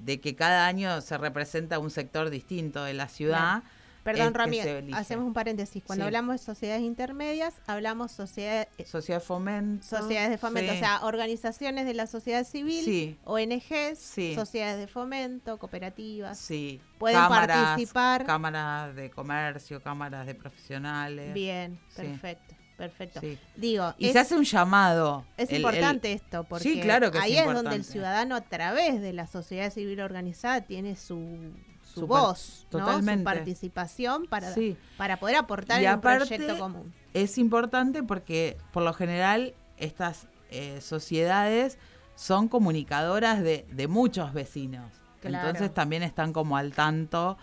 [0.04, 3.62] de que cada año se representa un sector distinto de la ciudad.
[4.04, 4.96] Perdón, es que Rami, se elige.
[4.98, 5.82] hacemos un paréntesis.
[5.84, 6.06] Cuando Sí.
[6.06, 9.84] hablamos de sociedades intermedias, hablamos sociedades, Sociedad de fomento.
[9.86, 10.76] sociedades de fomento, sí.
[10.78, 13.18] o sea, organizaciones de la sociedad civil, Sí.
[13.24, 13.98] ONGs,
[14.34, 16.38] sociedades de fomento, cooperativas.
[16.38, 18.24] Sí, Pueden participar.
[18.24, 21.34] Cámaras de comercio, cámaras de profesionales.
[21.34, 23.20] Bien, perfecto, perfecto.
[23.20, 23.38] Sí.
[23.56, 25.24] Digo, Y es, se hace un llamado.
[25.36, 28.34] es El- el- importante esto, porque Sí, claro que es ahí es, donde el ciudadano
[28.36, 32.78] a través de la sociedad civil organizada tiene su, su, voz, ¿no?
[32.78, 33.24] su totalmente.
[33.24, 34.76] participación para, Sí.
[34.96, 36.94] para poder aportar Y en un proyecto común.
[37.12, 41.76] Es importante porque, por lo general, estas eh, sociedades
[42.14, 44.90] son comunicadoras de, de muchos vecinos.
[45.20, 45.48] Claro.
[45.48, 47.36] Entonces también están como al tanto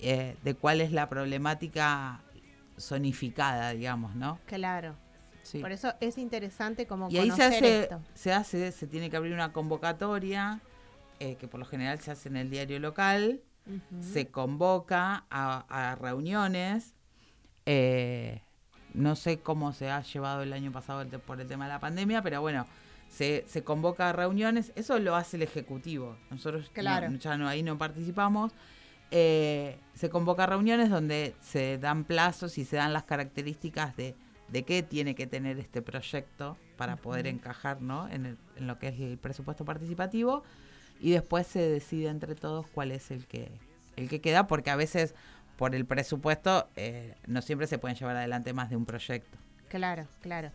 [0.00, 2.20] eh, de cuál es la problemática
[2.80, 4.38] zonificada, digamos, ¿no?
[4.46, 4.96] Claro.
[5.42, 5.58] Sí.
[5.60, 8.00] Por eso es interesante como Y ahí se conocer hace, esto.
[8.14, 10.60] se hace, se tiene que abrir una convocatoria,
[11.18, 13.40] eh, que por lo general se hace en el diario local,
[14.00, 16.94] se convoca a, a reuniones.
[17.66, 18.42] eh,
[18.92, 21.78] no sé cómo se ha llevado el año pasado el por el tema de la
[21.78, 22.66] pandemia, pero bueno,
[23.08, 24.72] se, se convoca a reuniones.
[24.74, 26.16] Eso lo hace el Ejecutivo.
[26.30, 27.12] Nosotros no- Claro.
[27.12, 28.52] ya no, ahí no participamos.
[29.10, 34.14] Eh, se convoca reuniones donde se dan plazos y se dan las características de,
[34.48, 38.08] de qué tiene que tener este proyecto para poder encajar ¿no?
[38.08, 40.42] en, el- en lo que es el presupuesto participativo
[41.00, 43.50] y después se decide entre todos cuál es el que
[43.96, 45.14] el que queda porque a veces
[45.58, 49.36] por el presupuesto eh, no siempre se pueden llevar adelante más de un proyecto
[49.68, 50.50] Claro, claro.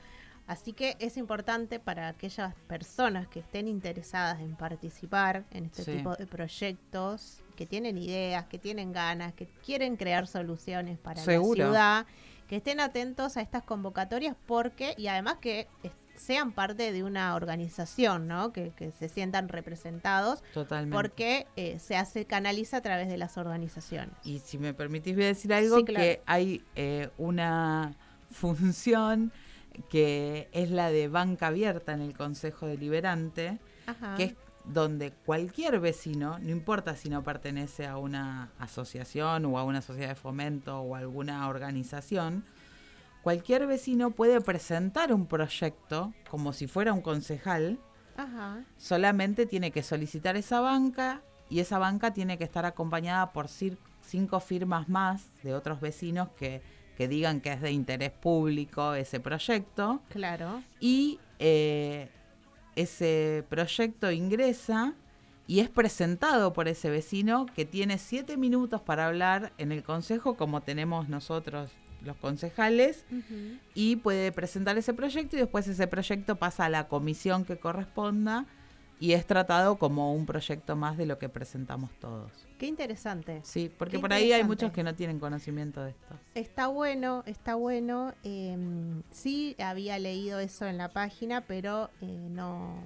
[0.47, 5.91] Así que es importante para aquellas personas que estén interesadas en participar en este Sí.
[5.97, 11.58] tipo de proyectos, que tienen ideas, que tienen ganas, que quieren crear soluciones para Seguro.
[11.63, 12.05] la ciudad,
[12.47, 15.67] que estén atentos a estas convocatorias porque, y además que
[16.15, 18.53] sean parte de una organización, ¿no?
[18.53, 23.38] Que, que se sientan representados, totalmente porque eh, se hace, canaliza a través de las
[23.38, 24.15] organizaciones.
[24.23, 26.03] y si me permitís voy a decir algo Sí, claro.
[26.05, 27.93] que hay eh, una
[28.29, 29.31] función
[29.89, 34.15] que es la de banca abierta en el Consejo Deliberante Ajá.
[34.15, 34.35] que es
[34.65, 40.09] donde cualquier vecino, no importa si no pertenece a una asociación o a una sociedad
[40.09, 42.43] de fomento o a alguna organización,
[43.21, 47.79] cualquier vecino puede presentar un proyecto como si fuera un concejal,
[48.17, 48.63] Ajá.
[48.77, 54.39] solamente tiene que solicitar esa banca y esa banca tiene que estar acompañada por cinco
[54.39, 56.63] firmas más de otros vecinos que,
[56.95, 60.63] que digan que es de interés público ese proyecto Claro.
[60.79, 62.10] y eh,
[62.75, 64.93] ese proyecto ingresa
[65.47, 70.36] y es presentado por ese vecino que tiene siete minutos para hablar en el consejo
[70.36, 71.69] como tenemos nosotros
[72.01, 73.03] los concejales
[73.73, 78.45] y puede presentar ese proyecto y después ese proyecto pasa a la comisión que corresponda
[78.99, 82.31] y es tratado como un proyecto más de lo que presentamos todos.
[82.58, 83.41] Qué interesante.
[83.43, 86.15] Sí, porque Qué por ahí hay muchos que no tienen conocimiento de esto.
[86.34, 88.13] Está bueno, está bueno.
[88.23, 88.58] eh,
[89.12, 92.81] sí, había leído eso en la página, pero eh, no,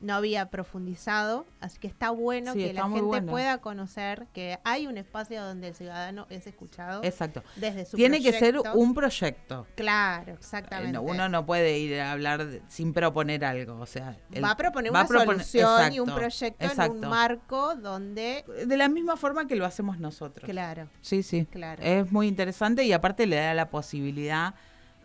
[0.00, 1.46] no había profundizado.
[1.60, 3.30] Así que está bueno Sí, que está la gente bueno.
[3.30, 7.42] pueda conocer que hay un espacio donde el ciudadano es escuchado Exacto.
[7.56, 9.66] desde su Tiene que ser un proyecto.
[9.74, 10.92] Claro, Eh, exactamente.
[10.92, 13.78] no, uno no puede ir a hablar de- sin proponer algo.
[13.78, 16.82] O sea, el- va a proponer va una a proponer- solución y un exacto, proyecto
[16.82, 18.44] en un marco donde...
[18.66, 20.48] De la misma forma que lo hacemos nosotros.
[20.48, 21.46] Claro, Sí, sí.
[21.46, 21.82] claro.
[21.82, 24.54] Es muy interesante y aparte le da la posibilidad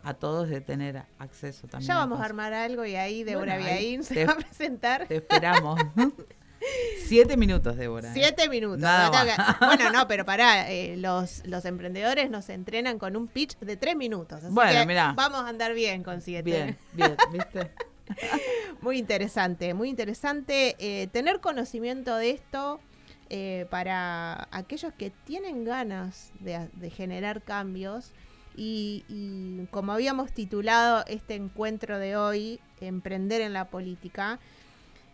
[0.08, 1.88] a todos de tener acceso también.
[1.88, 4.36] ya vamos a armar algo y ahí Débora Bueno, ahí Biaín se te- va a
[4.36, 5.06] presentar.
[5.08, 5.80] Te esperamos.
[7.06, 8.08] Siete minutos, Débora.
[8.08, 8.12] ¿eh?
[8.14, 8.80] Siete minutos.
[8.80, 13.56] Nada que- Bueno, no, pero pará, eh, los, los emprendedores nos entrenan con un pitch
[13.58, 14.42] de tres minutos.
[14.42, 15.12] Así Bueno, que mirá.
[15.16, 16.42] vamos a andar bien con siete.
[16.42, 17.70] Bien, bien, ¿viste?
[18.80, 22.78] Muy interesante, muy interesante eh, tener conocimiento de esto
[23.30, 28.12] eh, para aquellos que tienen ganas de, de generar cambios.
[28.56, 34.38] Y, como habíamos titulado este encuentro de hoy, Emprender en la Política,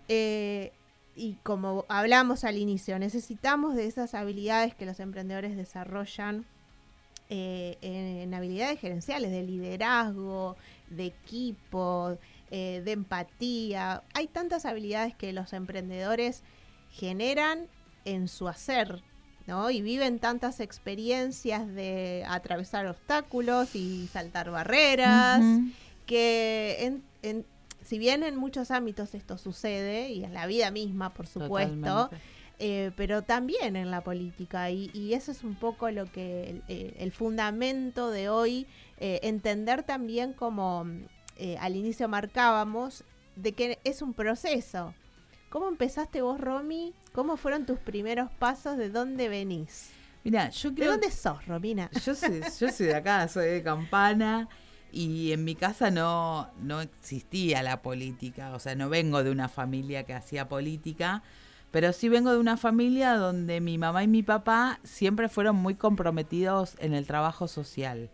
[0.09, 0.73] eh,
[1.15, 6.45] y como hablamos al inicio, necesitamos de esas habilidades que los emprendedores desarrollan
[7.29, 10.57] eh, en, en habilidades gerenciales, de liderazgo,
[10.91, 12.19] de equipo,
[12.51, 14.03] eh, de empatía.
[14.15, 16.43] Hay tantas habilidades que los emprendedores
[16.91, 17.67] generan
[18.05, 19.03] en su hacer,
[19.47, 19.71] ¿no?
[19.71, 25.41] Y viven tantas experiencias de atravesar obstáculos y saltar barreras,
[26.07, 27.45] que en- en-
[27.85, 32.11] si bien en muchos ámbitos esto sucede, y en la vida misma, por supuesto,
[32.59, 34.71] eh, pero también en la política.
[34.71, 38.67] Y, y eso es un poco lo que el, el fundamento de hoy,
[38.99, 40.87] eh, entender también como
[41.37, 44.95] eh, al inicio marcábamos, de que es un proceso.
[45.53, 46.95] ¿Cómo empezaste vos, Romy?
[47.13, 48.79] ¿Cómo fueron tus primeros pasos?
[48.79, 49.91] ¿De dónde venís?
[50.25, 51.91] Mira, yo ¿De creo dónde sos, Romina?
[52.07, 54.49] Yo soy, yo soy de acá, soy de Campana
[54.91, 59.51] y en mi casa no, no existía la política, o sea, no vengo de una
[59.51, 61.23] familia que hacía política,
[61.71, 65.75] pero sí vengo de una familia donde mi mamá y mi papá siempre fueron muy
[65.75, 68.09] comprometidos en el trabajo social.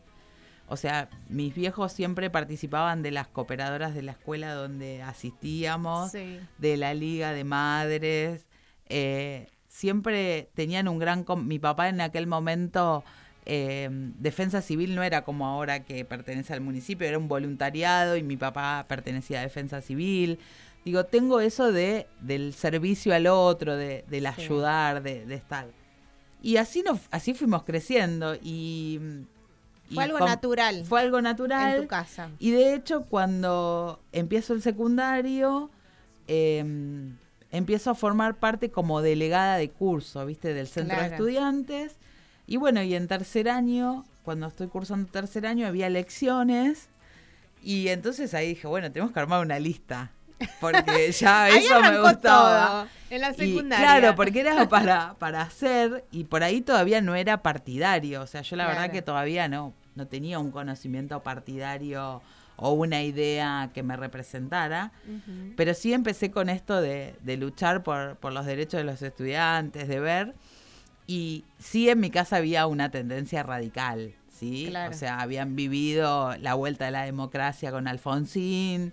[0.69, 6.39] O sea, mis viejos siempre participaban de las cooperadoras de la escuela donde asistíamos Sí.
[6.59, 8.47] de la Liga de Madres.
[8.91, 11.25] eh, siempre tenían un gran...
[11.45, 13.05] Mi papá en aquel momento,
[13.47, 18.23] eh, Defensa Civil no era como ahora que pertenece al municipio, era un voluntariado y
[18.23, 20.39] mi papá pertenecía a Defensa Civil.
[20.85, 24.43] Digo, tengo eso de del servicio al otro, de, del Sí.
[24.43, 25.67] ayudar, de, de estar.
[26.43, 29.01] Y así, nos, así fuimos creciendo y...
[29.93, 31.77] Fue algo natural Fue algo natural.
[31.77, 32.31] en tu casa.
[32.39, 35.71] Y de hecho, cuando empiezo el secundario,
[36.27, 36.65] eh,
[37.51, 40.55] empiezo a formar parte como delegada de curso, ¿viste?
[40.55, 41.97] Del centro de estudiantes.
[42.47, 46.89] Y bueno, y en tercer año, cuando estoy cursando tercer año, había elecciones.
[47.63, 50.13] Y entonces ahí dije, bueno, tenemos que armar una lista.
[50.61, 52.69] Porque ya eso me gustaba.
[52.83, 53.85] todo, en la Y, secundaria.
[53.87, 58.23] claro, porque era para, para hacer y por ahí todavía no era partidario.
[58.23, 62.23] O sea, yo la verdad que todavía no, no tenía un conocimiento partidario
[62.57, 64.91] o una idea que me representara.
[65.57, 69.87] Pero sí empecé con esto de, de luchar por, por los derechos de los estudiantes,
[69.89, 70.35] de ver.
[71.07, 74.67] Y sí en mi casa había una tendencia radical, ¿sí?
[74.69, 74.91] Claro.
[74.91, 78.93] O sea, habían vivido la vuelta de la democracia con Alfonsín.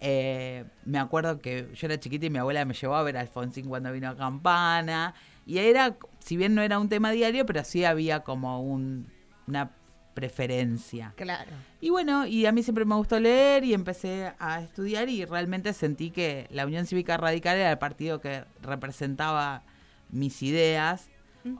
[0.00, 3.20] Eh, me acuerdo que yo era chiquita y mi abuela me llevó a ver a
[3.20, 5.14] Alfonsín cuando vino a Campana.
[5.46, 9.06] Y era, si bien no era un tema diario, pero sí había como un,
[9.46, 9.70] una
[10.14, 11.12] preferencia.
[11.16, 11.52] Claro.
[11.80, 15.72] Y bueno, y a mí siempre me gustó leer y empecé a estudiar y realmente
[15.72, 19.62] sentí que la Unión Cívica Radical era el partido que representaba
[20.10, 21.08] mis ideas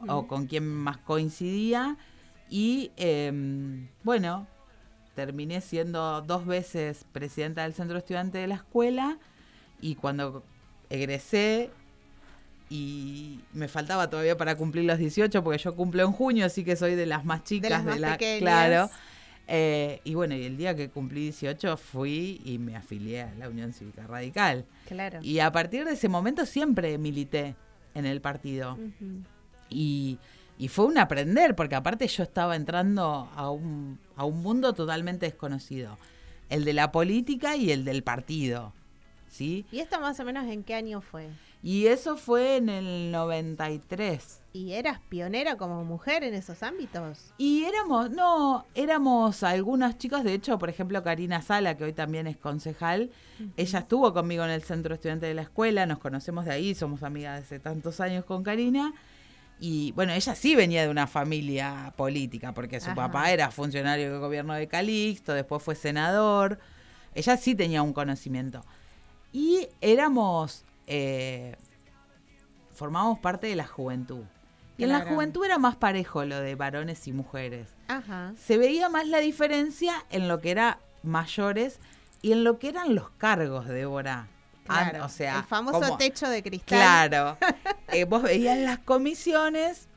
[0.09, 1.97] o con quien más coincidía.
[2.49, 4.47] Y em, bueno,
[5.21, 9.19] terminé siendo dos veces presidenta del centro estudiante de la escuela
[9.83, 10.43] y cuando
[10.89, 11.69] egresé
[12.71, 16.75] y me faltaba todavía para cumplir los 18 porque yo cumplo en junio, así que
[16.75, 18.41] soy de las más chicas las de, más la pequeñas.
[18.41, 18.91] claro.
[19.47, 23.51] Eh, y bueno, y el día que cumplí 18 fui y me afilié a la
[23.51, 24.65] Unión Cívica Radical.
[24.87, 25.19] Claro.
[25.23, 27.57] Y a partir de ese momento siempre milité
[27.95, 28.79] en el partido.
[29.69, 30.19] Y,
[30.61, 35.25] y fue un aprender, porque aparte yo estaba entrando a un, a un mundo totalmente
[35.25, 35.97] desconocido.
[36.51, 38.75] El de la política y el del partido.
[39.31, 39.65] ¿Sí?
[39.73, 41.31] ¿Y esto más o menos en qué año fue?
[41.63, 44.43] Y eso fue en el 93.
[44.53, 47.33] ¿Y eras pionera como mujer en esos ámbitos?
[47.39, 52.27] Y éramos, no, éramos algunas chicas, de hecho, por ejemplo, Karina Sala, que hoy también
[52.27, 53.11] es concejal,
[53.57, 57.03] ella estuvo conmigo en el centro estudiante de la escuela, nos conocemos de ahí, somos
[57.03, 58.93] amigas hace tantos años con Karina.
[59.63, 62.95] Y bueno, ella sí venía de una familia política, porque su Ajá.
[62.95, 66.59] papá era funcionario del gobierno de Calixto, después fue senador.
[67.15, 68.65] Ella sí tenía un conocimiento.
[69.33, 71.57] Y éramos, eh,
[72.75, 74.25] formábamos parte de la juventud.
[74.79, 77.69] Y en la juventud era más parejo lo de varones y mujeres.
[77.89, 78.33] Ajá.
[78.43, 81.81] Se veía más la diferencia en lo que era mayores
[82.23, 84.27] y en lo que eran los cargos, Débora.
[84.65, 85.05] Claro.
[85.05, 86.79] o sea, el famoso como- techo de cristal.
[86.79, 87.37] Claro.
[87.93, 89.89] Eh, vos veías las comisiones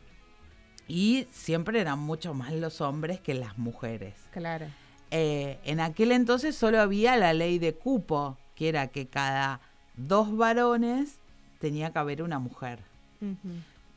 [0.88, 4.16] y siempre eran mucho más los hombres que las mujeres.
[4.32, 4.66] Claro.
[5.12, 9.62] Eh, en aquel entonces solo había la ley de cupo, que era que cada
[9.96, 11.18] dos varones
[11.60, 12.80] tenía que haber una mujer,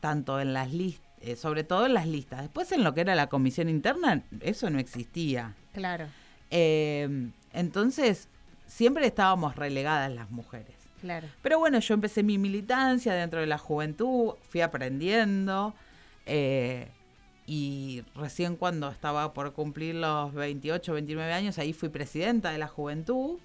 [0.01, 2.43] tanto en las listas, sobre todo en las listas.
[2.43, 5.55] Después en lo que era la comisión interna, eso no existía.
[5.73, 6.07] Claro,
[6.51, 8.29] Eh, entonces,
[8.67, 10.76] siempre estábamos relegadas las mujeres.
[11.07, 11.29] Claro.
[11.43, 15.75] Pero bueno, yo empecé mi militancia dentro de la juventud, fui aprendiendo
[16.27, 16.89] eh,
[17.47, 22.69] y recién cuando estaba por cumplir los 28, 29 años, ahí fui presidenta de la
[22.69, 23.39] juventud.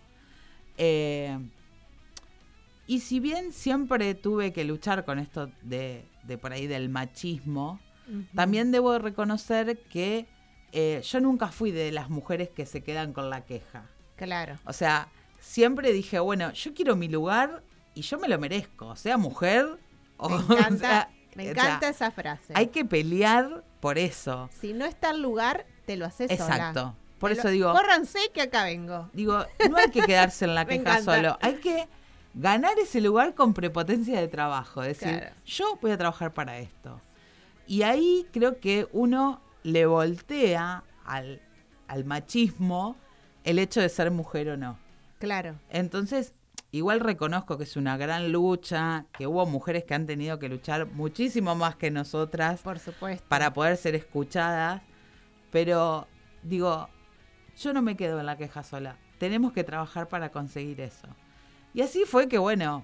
[0.78, 1.38] Eh,
[2.88, 7.80] y si bien siempre tuve que luchar con esto de, de por ahí del machismo,
[8.36, 10.28] también debo reconocer que
[10.74, 13.86] eh, yo nunca fui de las mujeres que se quedan con la queja.
[14.16, 14.58] Claro.
[14.66, 15.10] O sea,
[15.42, 17.62] siempre dije, bueno, yo quiero mi lugar
[17.94, 19.78] y yo me lo merezco, sea mujer
[20.18, 22.54] o Me o encanta, sea, me o encanta sea, esa frase.
[22.56, 24.50] hay que pelear por eso.
[24.62, 26.56] Si no está el lugar, te lo haces sola.
[26.56, 26.96] Exacto.
[27.20, 29.10] Por Te eso lo- digo, Córranse que acá vengo.
[29.14, 31.88] digo, no hay que quedarse en la queja solo, hay que
[32.34, 35.36] ganar ese lugar con prepotencia de trabajo, decir, Claro.
[35.46, 37.02] yo voy a trabajar para esto.
[37.68, 41.42] Y ahí creo que uno le voltea al,
[41.88, 42.96] al machismo
[43.44, 44.78] el hecho de ser mujer o no.
[45.22, 45.56] Claro.
[45.70, 46.34] Entonces,
[46.72, 50.88] igual reconozco que es una gran lucha, que hubo mujeres que han tenido que luchar
[50.88, 53.24] muchísimo más que nosotras Por supuesto.
[53.30, 54.82] para poder ser escuchadas,
[55.52, 56.08] pero
[56.42, 56.90] digo,
[57.56, 61.08] yo no me quedo en la queja sola, tenemos que trabajar para conseguir eso.
[61.76, 62.84] Y así fue que, bueno,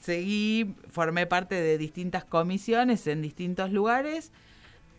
[0.00, 4.30] seguí, formé parte de distintas comisiones en distintos lugares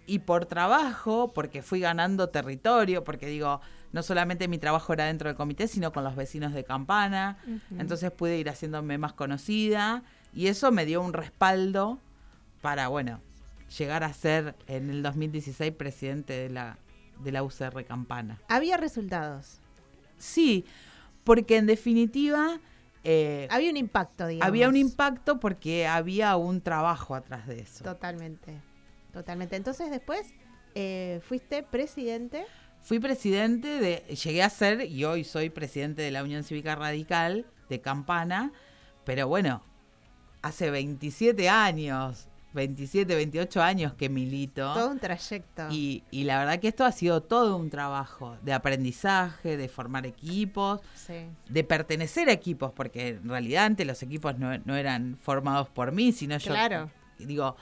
[0.08, 3.62] y por trabajo, porque fui ganando territorio, porque digo,
[3.96, 7.38] no solamente mi trabajo era dentro del comité, sino con los vecinos de Campana,
[7.80, 11.98] entonces pude ir haciéndome más conocida y eso me dio un respaldo
[12.62, 13.22] para, bueno,
[13.78, 16.78] llegar a ser en el 2016 presidente de la,
[17.24, 18.38] de la UCR Campana.
[18.50, 19.60] Había resultados.
[20.18, 20.66] Sí,
[21.24, 22.60] porque en definitiva
[23.06, 24.46] eh, Había un impacto, digamos.
[24.46, 27.86] había un impacto porque había un trabajo atrás de eso.
[27.86, 28.60] Totalmente.
[29.14, 29.56] Totalmente.
[29.56, 30.34] Entonces después
[30.74, 32.46] eh, fuiste presidente.
[32.86, 37.48] Fui presidente de, llegué a ser y hoy soy presidente de la Unión Cívica Radical
[37.68, 38.52] de Campana,
[39.06, 39.64] pero bueno,
[40.44, 44.72] hace 27 años, 27, 28 años que milito.
[44.76, 45.68] Todo un trayecto.
[45.72, 50.06] Y, y la verdad que esto ha sido todo un trabajo de aprendizaje, de formar
[50.06, 51.26] equipos, Sí.
[51.50, 55.92] de pertenecer a equipos, porque en realidad antes los equipos no, no eran formados por
[55.92, 56.54] mí, sino yo.
[56.54, 56.92] Claro.
[57.18, 57.56] Digo,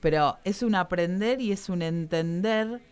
[0.00, 2.82] pero es un aprender y es un entender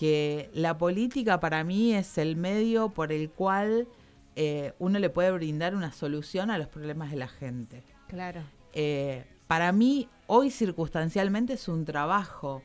[0.00, 3.86] que la política para mí es el medio por el cual
[4.34, 7.82] eh, uno le puede brindar una solución a los problemas de la gente.
[8.08, 8.40] Claro.
[8.72, 12.62] Eh, para mí, hoy circunstancialmente es un trabajo,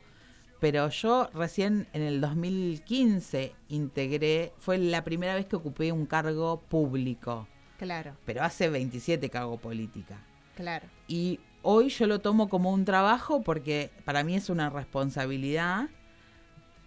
[0.60, 6.62] pero yo recién en el 2015 integré, fue la primera vez que ocupé un cargo
[6.70, 8.16] público, Claro.
[8.24, 10.24] pero hace 27 que hago política.
[10.54, 10.86] Claro.
[11.06, 15.90] Y hoy yo lo tomo como un trabajo porque para mí es una responsabilidad,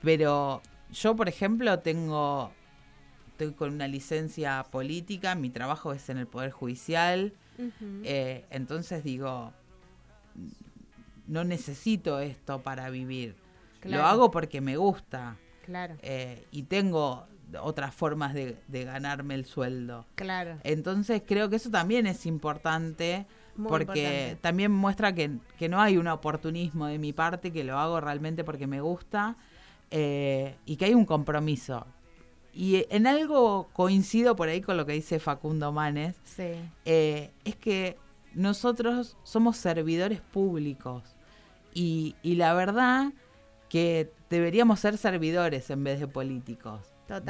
[0.01, 2.51] pero yo, por ejemplo, tengo,
[3.29, 7.33] estoy con una licencia política, mi trabajo es en el Poder Judicial,
[8.03, 9.51] eh, entonces digo,
[11.27, 13.35] no necesito esto para vivir.
[13.81, 14.03] Claro.
[14.03, 15.95] Lo hago porque me gusta Claro.
[16.01, 17.27] eh, y tengo
[17.61, 20.05] otras formas de, de ganarme el sueldo.
[20.15, 20.57] Claro.
[20.63, 23.25] Entonces creo que eso también es importante
[23.55, 24.35] Muy porque importante.
[24.41, 28.43] también muestra que, que no hay un oportunismo de mi parte, que lo hago realmente
[28.43, 29.35] porque me gusta
[29.91, 31.85] eh, y que hay un compromiso.
[32.53, 36.51] Y en algo coincido por ahí con lo que dice Facundo Manes, Sí.
[36.85, 37.97] eh, es que
[38.33, 41.03] nosotros somos servidores públicos
[41.73, 43.13] y, y la verdad
[43.69, 46.81] que deberíamos ser servidores en vez de políticos.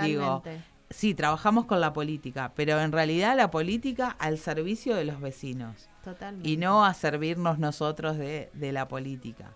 [0.03, 0.63] Digo, Totalmente.
[0.89, 5.89] sí, trabajamos con la política, pero en realidad la política al servicio de los vecinos
[6.03, 6.49] Totalmente.
[6.49, 9.53] y no a servirnos nosotros de, de la política.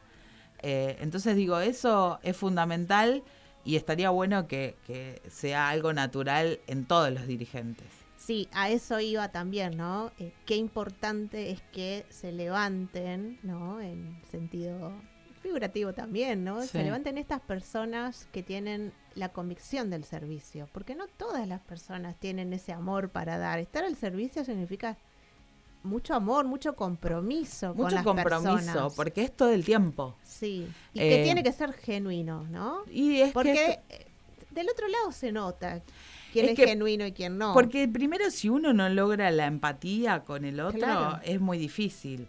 [0.63, 3.23] Eh, entonces digo, eso es fundamental
[3.65, 7.87] y estaría bueno que, que sea algo natural en todos los dirigentes.
[8.17, 10.11] Sí, a eso iba también, ¿no?
[10.17, 13.81] Eh, qué importante es que se levanten, ¿no?
[13.81, 14.93] En sentido
[15.41, 16.61] figurativo también, ¿no?
[16.61, 16.69] Sí.
[16.69, 22.15] Se levanten estas personas que tienen la convicción del servicio, porque no todas las personas
[22.17, 23.59] tienen ese amor para dar.
[23.59, 24.97] Estar al servicio significa
[25.83, 28.93] mucho amor, mucho compromiso con Mucho las compromiso, personas.
[28.95, 30.15] porque es todo el tiempo.
[30.23, 32.83] Sí, y que Eh, tiene que ser genuino, ¿no?
[32.91, 34.05] Y es Porque que eh,
[34.51, 35.81] del otro lado se nota
[36.31, 37.53] quién Es es, que- genuino y quién no.
[37.53, 41.19] Porque primero si uno no logra la empatía con el otro, Claro.
[41.23, 42.27] es muy difícil.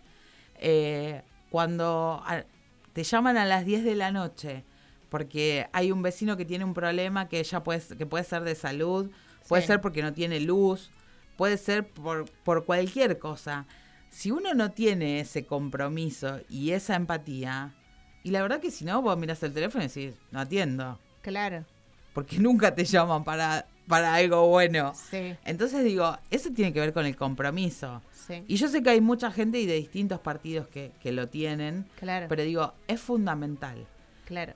[0.57, 2.45] Eh, cuando a-
[2.93, 4.65] te llaman a las 10 de la noche
[5.09, 8.55] porque hay un vecino que tiene un problema que ya puede, que puede ser de
[8.57, 9.11] salud,
[9.49, 9.69] puede Sí.
[9.69, 10.91] ser porque no tiene luz,
[11.37, 13.67] puede ser por, por cualquier cosa.
[14.11, 17.75] Si uno no tiene ese compromiso y esa empatía,
[18.23, 21.65] y la verdad que si no, vos miras el teléfono y decís, no atiendo, Claro,
[22.13, 24.93] porque nunca te llaman para, para algo bueno.
[24.95, 28.03] sí, Entonces digo, eso tiene que ver con el compromiso.
[28.13, 31.29] sí, Y yo sé que hay mucha gente y de distintos partidos que, que lo
[31.29, 33.87] tienen, claro, pero digo, es fundamental.
[34.27, 34.53] claro.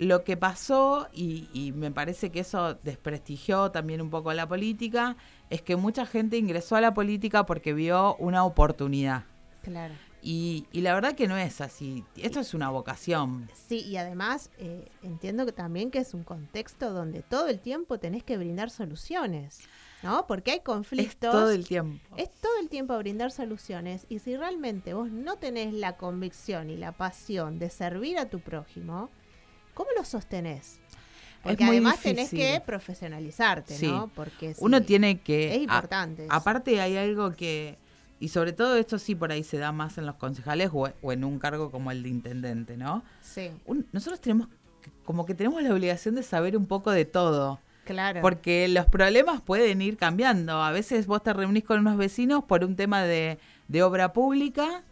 [0.00, 5.16] Lo que pasó, y, y me parece que eso desprestigió también un poco la política,
[5.50, 9.24] es que mucha gente ingresó a la política porque vio una oportunidad.
[9.62, 9.92] Claro.
[10.22, 12.02] Y, y la verdad que no es así.
[12.16, 13.50] Esto es una vocación.
[13.54, 17.98] Sí, y además eh, entiendo que también que es un contexto donde todo el tiempo
[17.98, 19.60] tenés que brindar soluciones,
[20.02, 20.26] ¿no?
[20.26, 21.30] Porque hay Es conflictos.
[21.30, 22.16] todo el tiempo.
[22.16, 26.76] es todo el tiempo brindar soluciones y si realmente vos no tenés la convicción y
[26.78, 29.10] la pasión de servir a tu prójimo,
[29.84, 30.78] ¿cómo lo sostenés?
[31.42, 33.86] Porque además tenés que profesionalizarte, Sí.
[33.86, 34.10] ¿no?
[34.14, 35.54] Porque si- Uno tiene que...
[35.54, 36.26] es importante.
[36.28, 37.78] Aparte hay algo que,
[38.18, 41.12] y sobre todo esto sí por ahí se da más en los concejales o, o
[41.12, 43.02] en un cargo como el de intendente, ¿no?
[43.22, 44.48] sí, Un- nosotros tenemos,
[45.06, 48.20] como que tenemos la obligación de saber un poco de todo, claro.
[48.20, 50.62] porque los problemas pueden ir cambiando.
[50.62, 54.82] A veces vos te reunís con unos vecinos por un tema de, de obra pública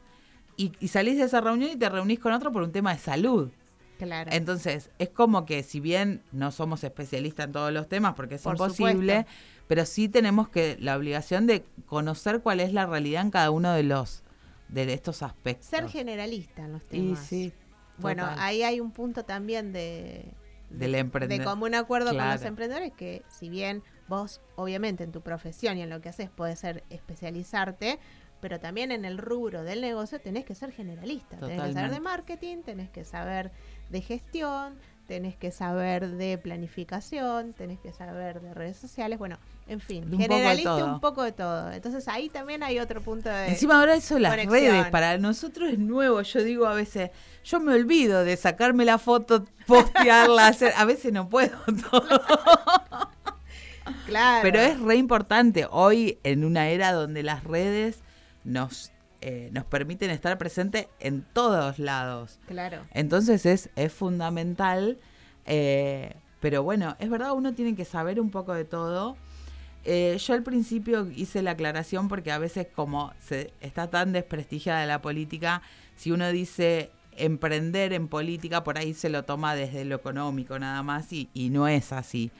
[0.57, 2.99] y, y salís de esa reunión y te reunís con otro por un tema de
[3.01, 3.51] salud.
[3.99, 4.31] Claro.
[4.33, 8.43] Entonces, es como que si bien no somos especialistas en todos los temas, porque es
[8.43, 9.33] Por imposible, supuesto.
[9.67, 13.73] pero sí tenemos que la obligación de conocer cuál es la realidad en cada uno
[13.75, 14.23] de los
[14.69, 15.67] de estos aspectos.
[15.67, 17.19] Ser generalista en los Y temas.
[17.27, 17.53] sí.
[17.99, 18.39] Bueno, total.
[18.41, 20.25] ahí hay un punto también de,
[20.71, 21.45] Del de emprendedor.
[21.45, 25.91] común acuerdo con los emprendedores que si bien vos obviamente en tu profesión y en
[25.91, 27.99] lo que haces puede ser especializarte,
[28.41, 31.39] pero también en el rubro del negocio tenés que ser generalista.
[31.39, 31.95] Tenés que saber Totalmente.
[31.95, 33.51] de marketing, tenés que saber
[33.91, 34.79] de gestión,
[35.09, 40.21] tenés que saber de planificación, tenés que saber de redes sociales, bueno, en fin, un
[40.21, 40.87] poco todo.
[40.87, 41.73] un poco de todo.
[41.73, 43.49] Entonces ahí también hay otro punto de...
[43.49, 44.73] Encima ahora eso las conexión.
[44.73, 46.21] redes para nosotros es nuevo.
[46.21, 47.11] Yo digo a veces,
[47.43, 51.57] yo me olvido de sacarme la foto, postearla, hacer, a veces no puedo
[51.91, 52.21] todo.
[54.07, 54.41] claro.
[54.43, 58.01] Pero es re importante hoy en una era donde las redes
[58.45, 62.39] nos, eh, nos permiten estar presentes en todos lados.
[62.47, 62.83] Claro.
[62.93, 64.99] Entonces es, es fundamental.
[65.47, 69.17] eh, pero bueno, es verdad, uno tiene que saber un poco de todo.
[69.85, 74.87] Eh, yo al principio hice la aclaración porque a veces como se está tan desprestigiada
[74.87, 75.63] la política,
[75.97, 80.83] si uno dice emprender en política, por ahí se lo toma desde lo económico nada
[80.83, 82.31] más y, y no es así.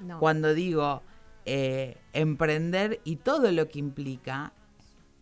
[0.00, 0.18] No.
[0.18, 1.02] Cuando digo
[1.46, 4.52] eh, emprender y todo lo que implica,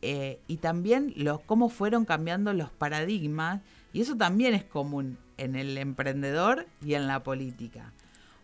[0.06, 5.56] eh, y también los, cómo fueron cambiando los paradigmas, y eso también es común en
[5.56, 7.92] el emprendedor y en la política.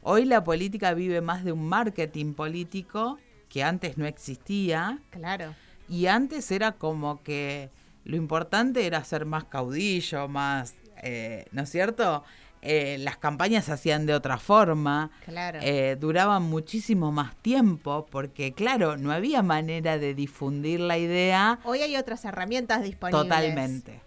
[0.03, 3.19] Hoy la política vive más de un marketing político
[3.51, 5.55] que antes no existía, Claro.
[5.89, 7.69] y antes era como que
[8.05, 12.25] lo importante era ser más caudillo, más, eh, ¿no es cierto?
[12.63, 15.61] Eh, las campañas se hacían de otra forma, Claro.
[15.63, 21.81] eh, duraban muchísimo más tiempo, porque claro, no había manera de difundir la idea Hoy
[21.81, 23.23] hay otras herramientas disponibles.
[23.23, 24.01] totalmente.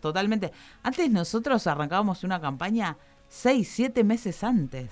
[0.00, 0.52] Totalmente.
[0.82, 2.98] Antes nosotros arrancábamos una campaña
[3.28, 4.90] seis, siete meses antes.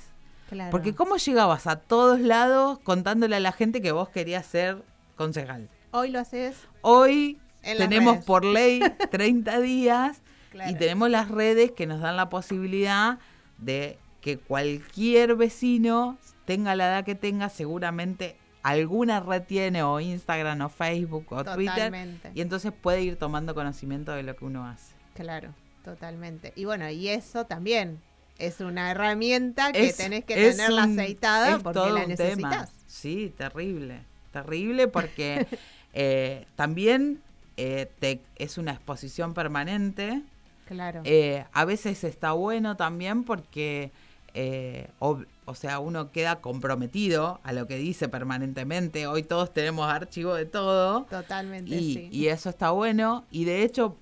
[0.48, 0.70] Claro.
[0.70, 4.82] Porque ¿cómo llegabas a todos lados contándole a la gente que vos querías ser
[5.16, 5.68] concejal?
[5.90, 6.56] Hoy lo haces.
[6.80, 8.24] Hoy tenemos redes.
[8.24, 10.22] por ley 30 días
[10.52, 10.70] Claro.
[10.70, 13.18] y tenemos las redes que nos dan la posibilidad
[13.58, 20.60] de que cualquier vecino, tenga la edad que tenga, seguramente alguna red tiene o Instagram
[20.60, 22.30] o Facebook o Twitter Totalmente.
[22.34, 24.94] y entonces puede ir tomando conocimiento de lo que uno hace.
[25.14, 25.52] Claro,
[25.84, 26.52] totalmente.
[26.54, 27.98] Y bueno, y eso también
[28.38, 32.06] es una herramienta que Es- tenés que tenerla un- aceitada porque la tema.
[32.06, 32.70] necesitas.
[32.86, 34.02] Sí, terrible.
[34.32, 35.46] Terrible porque
[35.92, 37.20] eh, también
[37.56, 40.22] eh, te, es una exposición permanente.
[40.66, 41.02] Claro.
[41.04, 43.90] Eh, a veces está bueno también porque,
[44.34, 49.06] eh, ob- o sea, uno queda comprometido a lo que dice permanentemente.
[49.06, 51.04] Hoy todos tenemos archivo de todo.
[51.10, 52.08] Totalmente, Y, sí.
[52.12, 53.24] y eso está bueno.
[53.30, 53.96] Y de hecho,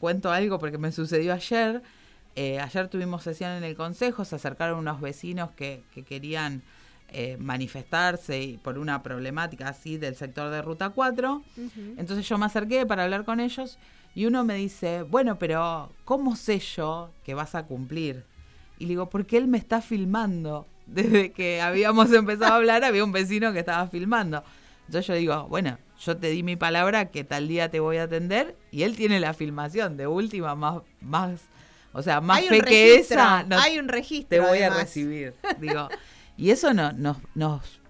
[0.00, 1.82] cuento algo porque me sucedió ayer.
[2.36, 6.62] Eh, ayer tuvimos sesión en el consejo, se acercaron unos vecinos que, que querían
[7.08, 11.42] eh, manifestarse y por una problemática así del sector de Ruta 4.
[11.56, 11.94] Ujú.
[11.96, 13.78] Entonces yo me acerqué para hablar con ellos
[14.16, 18.24] y uno me dice, bueno, pero ¿cómo sé yo que vas a cumplir?
[18.78, 20.66] Y le digo, porque él me está filmando.
[20.86, 24.42] Desde que habíamos empezado a hablar había un vecino que estaba filmando.
[24.86, 28.04] Entonces yo digo, bueno, yo te di mi palabra que tal día te voy a
[28.04, 31.42] atender y él tiene la filmación de última más, más
[31.92, 33.42] o sea, más fe que esa.
[33.42, 34.28] no hay un registro.
[34.28, 35.34] te voy a recibir.
[35.60, 35.90] Digo,
[36.38, 37.82] y eso no, nos, nos,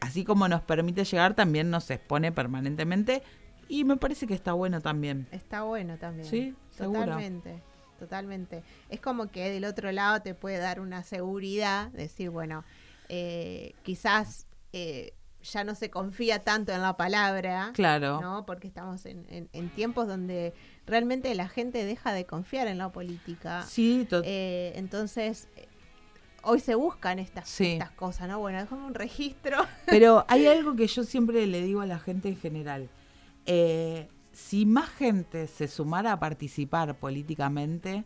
[0.00, 3.24] así como nos permite llegar, también nos expone permanentemente
[3.68, 5.26] y me parece que está bueno también.
[5.30, 6.28] Está bueno también.
[6.28, 6.54] Sí.
[6.76, 7.62] Totalmente,
[7.98, 8.62] totalmente.
[8.88, 12.64] Es como que del otro lado te puede dar una seguridad, decir, bueno,
[13.08, 15.12] eh, quizás eh,
[15.42, 18.20] ya no se confía tanto en la palabra, Claro.
[18.20, 18.44] ¿no?
[18.46, 20.52] Porque estamos en, en- en tiempos donde
[20.86, 23.62] realmente la gente deja de confiar en la política.
[23.62, 25.48] Sí, Eh, entonces,
[26.42, 27.72] hoy se buscan estas, Sí.
[27.72, 28.38] estas cosas, ¿no?
[28.40, 29.58] Bueno, es como un registro.
[29.86, 32.88] pero hay algo que yo siempre le digo a la gente en general.
[33.48, 38.04] Eh, si más gente se sumara a participar políticamente,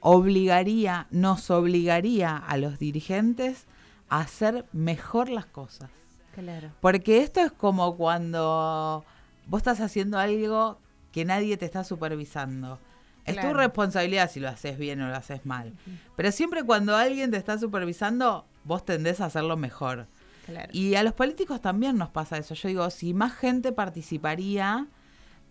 [0.00, 3.66] obligaría, nos obligaría a los dirigentes
[4.08, 5.90] a hacer mejor las cosas.
[6.34, 6.72] Claro.
[6.80, 9.04] Porque esto es como cuando
[9.46, 10.78] vos estás haciendo algo
[11.12, 12.78] que nadie te está supervisando.
[13.24, 15.74] Es tu responsabilidad si lo haces bien o lo haces mal.
[16.16, 20.08] Pero siempre cuando alguien te está supervisando, vos tendés a hacerlo mejor.
[20.50, 20.70] Claro.
[20.72, 22.54] Y a los políticos también nos pasa eso.
[22.54, 24.86] Yo digo, si más gente participaría,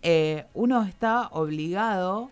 [0.02, 2.30] eh, uno está obligado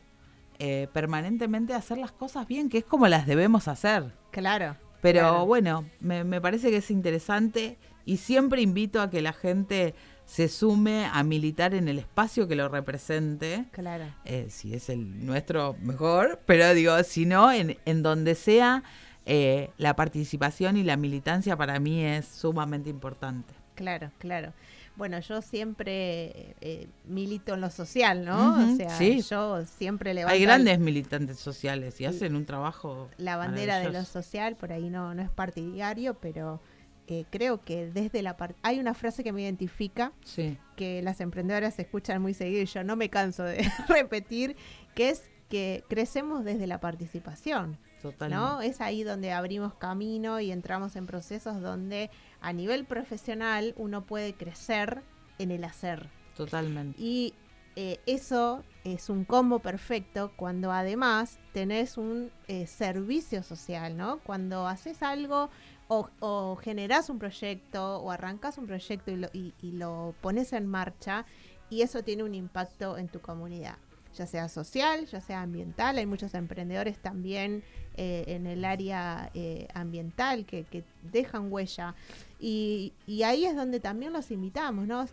[0.58, 4.12] eh, permanentemente a hacer las cosas bien, que es como las debemos hacer.
[4.30, 4.76] Claro.
[5.00, 5.46] Pero claro.
[5.46, 9.94] bueno, me, me parece que es interesante y siempre invito a que la gente
[10.24, 13.64] se sume a militar en el espacio que lo represente.
[13.70, 14.04] Claro.
[14.24, 18.82] Eh, si es el nuestro, mejor, pero digo, si no, en, en donde sea,
[19.30, 23.52] eh, la participación y la militancia para mí es sumamente importante.
[23.74, 24.54] Claro, claro.
[24.96, 28.72] Bueno, yo siempre eh, milito en lo social, ¿no?
[28.72, 29.20] O sea, sí.
[29.20, 33.10] yo siempre levanto Hay grandes militantes sociales y hacen un trabajo.
[33.18, 36.62] la bandera de lo social, por ahí no, no es partidario, pero
[37.06, 38.58] eh, creo que desde la parte...
[38.62, 42.82] Hay una frase que me identifica, Sí, que las emprendedoras escuchan muy seguido y yo
[42.82, 44.56] no me canso de repetir,
[44.94, 47.76] que es que crecemos desde la participación.
[48.02, 48.36] Totalmente.
[48.44, 48.60] ¿no?
[48.60, 54.34] Es ahí donde abrimos camino y entramos en procesos donde a nivel profesional uno puede
[54.34, 55.02] crecer
[55.38, 56.08] en el hacer.
[56.36, 57.00] Totalmente.
[57.02, 57.34] Y
[57.76, 64.18] eh, eso es un combo perfecto cuando además tenés un eh, servicio social, ¿no?
[64.20, 65.50] Cuando haces algo
[65.88, 70.52] o, o generás un proyecto o arrancas un proyecto y lo, y- y lo pones
[70.52, 71.24] en marcha
[71.70, 73.76] y eso tiene un impacto en tu comunidad,
[74.18, 75.96] ya sea social, ya sea ambiental.
[75.96, 77.62] Hay muchos emprendedores también
[77.96, 81.94] eh, en el área eh, ambiental que, que dejan huella.
[82.40, 85.06] Y, y ahí es donde también los invitamos, ¿no?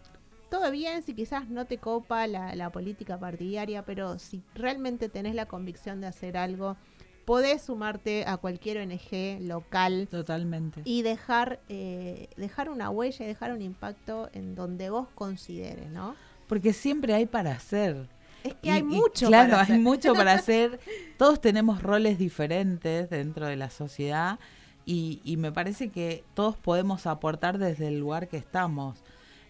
[0.49, 5.35] todo bien si quizás no te copa la, la política partidaria, pero si realmente tenés
[5.35, 6.77] la convicción de hacer algo,
[7.25, 10.81] podés sumarte a cualquier ONG local Totalmente.
[10.85, 16.15] y dejar, eh, dejar una huella y dejar un impacto en donde vos consideres, ¿no?
[16.47, 18.07] Porque siempre hay para hacer.
[18.45, 19.79] Es que Y- hay y mucho claro, para hay hacer.
[19.79, 20.79] mucho para hacer.
[21.17, 24.39] Todos tenemos roles diferentes dentro de la sociedad
[24.85, 28.99] y, y me parece que todos podemos aportar desde el lugar que estamos.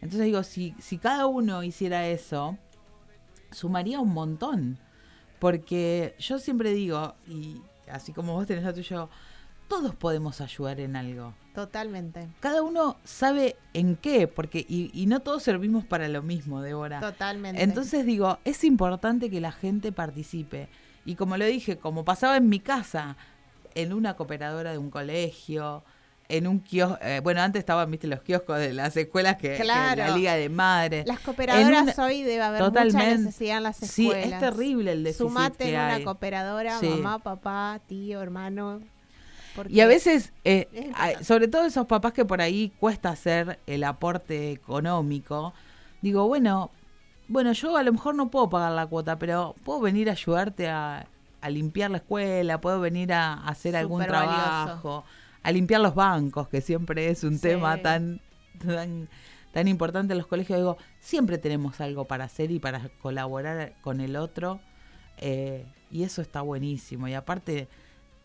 [0.01, 2.57] Entonces digo, si, si cada uno hiciera eso,
[3.51, 4.79] sumaría un montón.
[5.39, 9.09] Porque yo siempre digo, y así como vos tenés lo tuyo,
[9.67, 15.21] todos podemos ayudar en algo Totalmente, cada uno sabe en qué, porque y, y no
[15.21, 16.99] todos servimos para lo mismo, Débora.
[16.99, 17.63] totalmente.
[17.63, 20.67] Entonces digo, es importante que la gente participe.
[21.05, 23.15] Y como lo dije, como pasaba en mi casa,
[23.73, 25.83] en una cooperadora de un colegio,
[26.27, 30.01] en un kiosco, bueno, antes estaban, viste, los kioscos de las escuelas que, que Claro.
[30.07, 31.05] la Liga de Madres.
[31.05, 33.17] las cooperadoras hoy debe haber mucha Totalmente.
[33.25, 34.33] necesidad en las Sí, escuelas.
[34.33, 36.87] es terrible el déficit Sumate que en una cooperadora, Sí.
[36.89, 38.81] mamá, papá, tío, hermano.
[39.55, 40.91] Porque- Y a veces, eh,
[41.21, 45.53] sobre todo esos papás que por ahí cuesta hacer el aporte económico,
[46.01, 46.71] digo, bueno,
[47.27, 50.69] bueno, yo a lo mejor no puedo pagar la cuota, pero puedo venir a ayudarte
[50.69, 51.07] a,
[51.41, 54.19] a limpiar la escuela, puedo venir a, a hacer algún valioso.
[54.21, 55.03] trabajo,
[55.41, 57.41] a limpiar los bancos, que siempre es un Sí.
[57.41, 58.21] tema tan,
[58.63, 59.09] tan,
[59.53, 60.59] tan importante en los colegios.
[60.59, 64.59] Digo, siempre tenemos algo para hacer y para colaborar con el otro.
[65.17, 67.07] eh, y eso está buenísimo.
[67.07, 67.69] Y aparte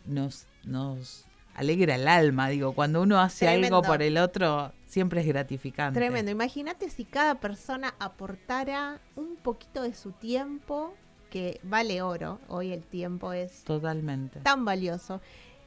[0.06, 2.48] nos, nos alegra el alma.
[2.48, 3.78] Digo, cuando uno hace Tremendo.
[3.78, 5.98] algo por el otro, siempre es gratificante.
[5.98, 6.30] Tremendo.
[6.30, 10.94] Imagínate si cada persona aportara un poquito de su tiempo,
[11.30, 12.40] que vale oro.
[12.48, 14.40] Hoy el tiempo es Totalmente.
[14.40, 15.20] tan valioso.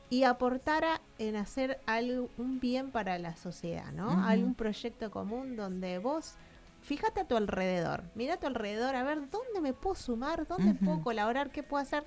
[0.09, 4.09] Y aportara en hacer algo, un bien para la sociedad, ¿no?
[4.09, 4.19] Ujú.
[4.19, 6.35] Algún proyecto común donde vos,
[6.81, 10.75] fíjate a tu alrededor, mira a tu alrededor, a ver dónde me puedo sumar, dónde
[10.75, 12.03] puedo colaborar, qué puedo hacer.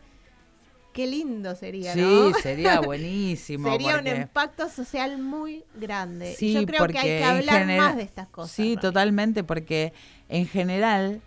[0.97, 2.33] Qué lindo sería, Sí, ¿no?
[2.43, 3.71] sería buenísimo.
[3.71, 6.35] Sería un impacto social muy grande.
[6.37, 8.51] Sí, Yo creo que hay que hablar general- más de estas cosas.
[8.51, 9.93] Sí, totalmente, porque
[10.29, 11.21] en general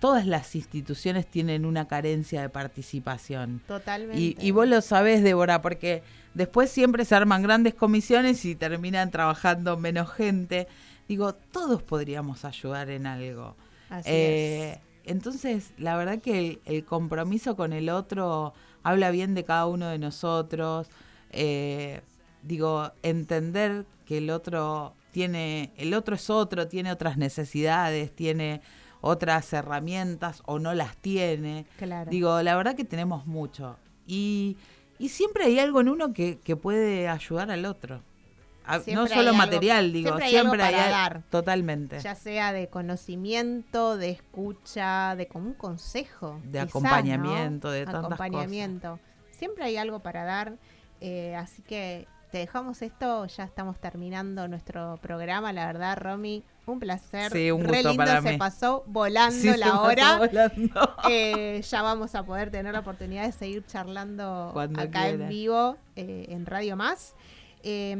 [0.00, 3.62] todas las instituciones tienen una carencia de participación.
[3.66, 4.20] Totalmente.
[4.20, 6.02] Y, y vos lo sabés, Débora, porque
[6.34, 10.66] después siempre se arman grandes comisiones y terminan trabajando menos gente.
[11.08, 13.56] Digo, todos podríamos ayudar en algo.
[13.88, 18.54] Así Eh, entonces, la verdad que el, el compromiso con el otro
[18.84, 20.88] habla bien de cada uno de nosotros.
[21.30, 22.00] Eh,
[22.42, 28.60] digo, entender que el otro tiene, el otro es otro, tiene otras necesidades, tiene
[29.00, 31.66] otras herramientas o no las tiene.
[31.78, 32.10] Claro.
[32.10, 33.76] Digo, la verdad que tenemos mucho.
[34.06, 34.56] Y,
[34.98, 38.02] y siempre hay algo en uno que, que puede ayudar al otro.
[38.66, 41.22] A- no hay solo algo- material, digo, siempre hay siempre algo hay, para al- dar.
[41.30, 41.98] Totalmente.
[42.00, 46.40] ya sea de conocimiento, de escucha, de como un consejo.
[46.44, 47.72] De quizás, acompañamiento, ¿no?
[47.74, 48.98] de tantas Acompañamiento.
[49.30, 50.54] Siempre hay algo para dar.
[51.00, 55.52] eh, así que te dejamos esto, ya estamos terminando nuestro programa.
[55.52, 57.30] La verdad, Romy, un placer.
[57.30, 58.38] Sí, un Re gusto lindo para se mí.
[58.38, 60.16] pasó volando Sí, la pasó hora.
[60.18, 60.96] volando.
[61.10, 65.76] Eh, ya vamos a poder tener la oportunidad de seguir charlando Cuando acá en vivo
[65.96, 67.14] eh, en Radio Más.
[67.66, 67.96] Eh,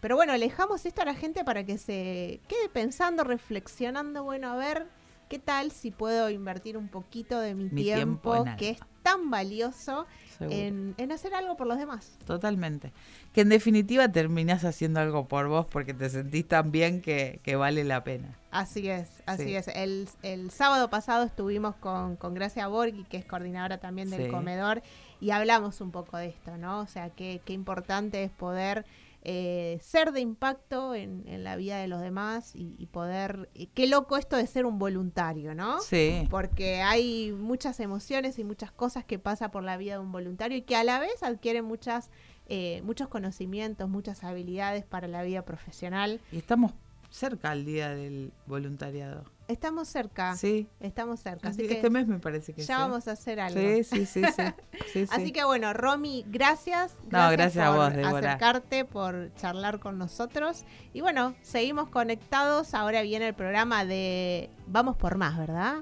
[0.00, 4.50] pero bueno, le dejamos esto a la gente para que se quede pensando, reflexionando, bueno,
[4.52, 4.86] a ver
[5.28, 10.06] qué tal si puedo invertir un poquito de mi, Mi tiempo que es tan valioso,
[10.40, 12.18] en, en hacer algo por los demás.
[12.26, 12.92] Totalmente.
[13.32, 17.54] Que en definitiva terminás haciendo algo por vos porque te sentís tan bien que, que
[17.54, 18.36] vale la pena.
[18.50, 19.56] Así es, así Sí.
[19.56, 19.68] es.
[19.68, 24.28] El, el sábado pasado estuvimos con, con Gracia Borghi, que es coordinadora también del Sí.
[24.30, 24.82] comedor,
[25.20, 26.80] y hablamos un poco de esto, ¿no?
[26.80, 28.84] O sea, qué, qué importante es poder
[29.26, 33.48] eh, ser de impacto en, en la vida de los demás y, y poder...
[33.54, 35.80] y qué loco esto de ser un voluntario, ¿no?
[35.80, 36.28] Sí.
[36.30, 40.58] Porque hay muchas emociones y muchas cosas que pasa por la vida de un voluntario
[40.58, 42.10] y que a la vez adquiere muchas,
[42.46, 46.20] eh, muchos conocimientos, muchas habilidades para la vida profesional.
[46.30, 46.72] Y estamos
[47.10, 49.24] cerca al día del voluntariado.
[49.46, 50.36] Estamos cerca.
[50.36, 50.68] Sí.
[50.80, 53.60] Estamos cerca, así este que mes me parece que ya vamos a hacer algo.
[53.60, 54.42] Sí, sí, sí, sí.
[54.92, 55.32] Sí, Así sí.
[55.32, 56.94] que bueno, Romy, gracias.
[57.10, 58.18] No, gracias a por vos, Débora.
[58.32, 60.64] acercarte, por charlar con nosotros.
[60.94, 62.72] Y bueno, seguimos conectados.
[62.74, 65.76] Ahora viene el programa de Vamos por Más, ¿verdad?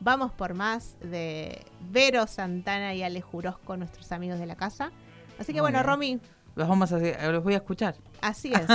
[0.00, 4.92] Vamos por Más de Vero Santana y Ale Jurosco, nuestros amigos de la casa.
[5.38, 5.86] Así que Muy bueno, bien.
[5.86, 6.20] Romy,
[6.54, 7.96] Los vamos a los voy a escuchar.
[8.22, 8.66] así es.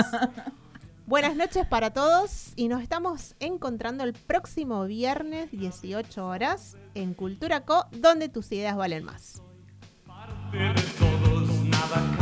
[1.09, 7.65] Buenas noches para todos y nos estamos encontrando el próximo viernes 18 horas en Cultura
[7.65, 9.41] Co, donde tus ideas valen más.
[10.05, 12.19] Parte de todos, nada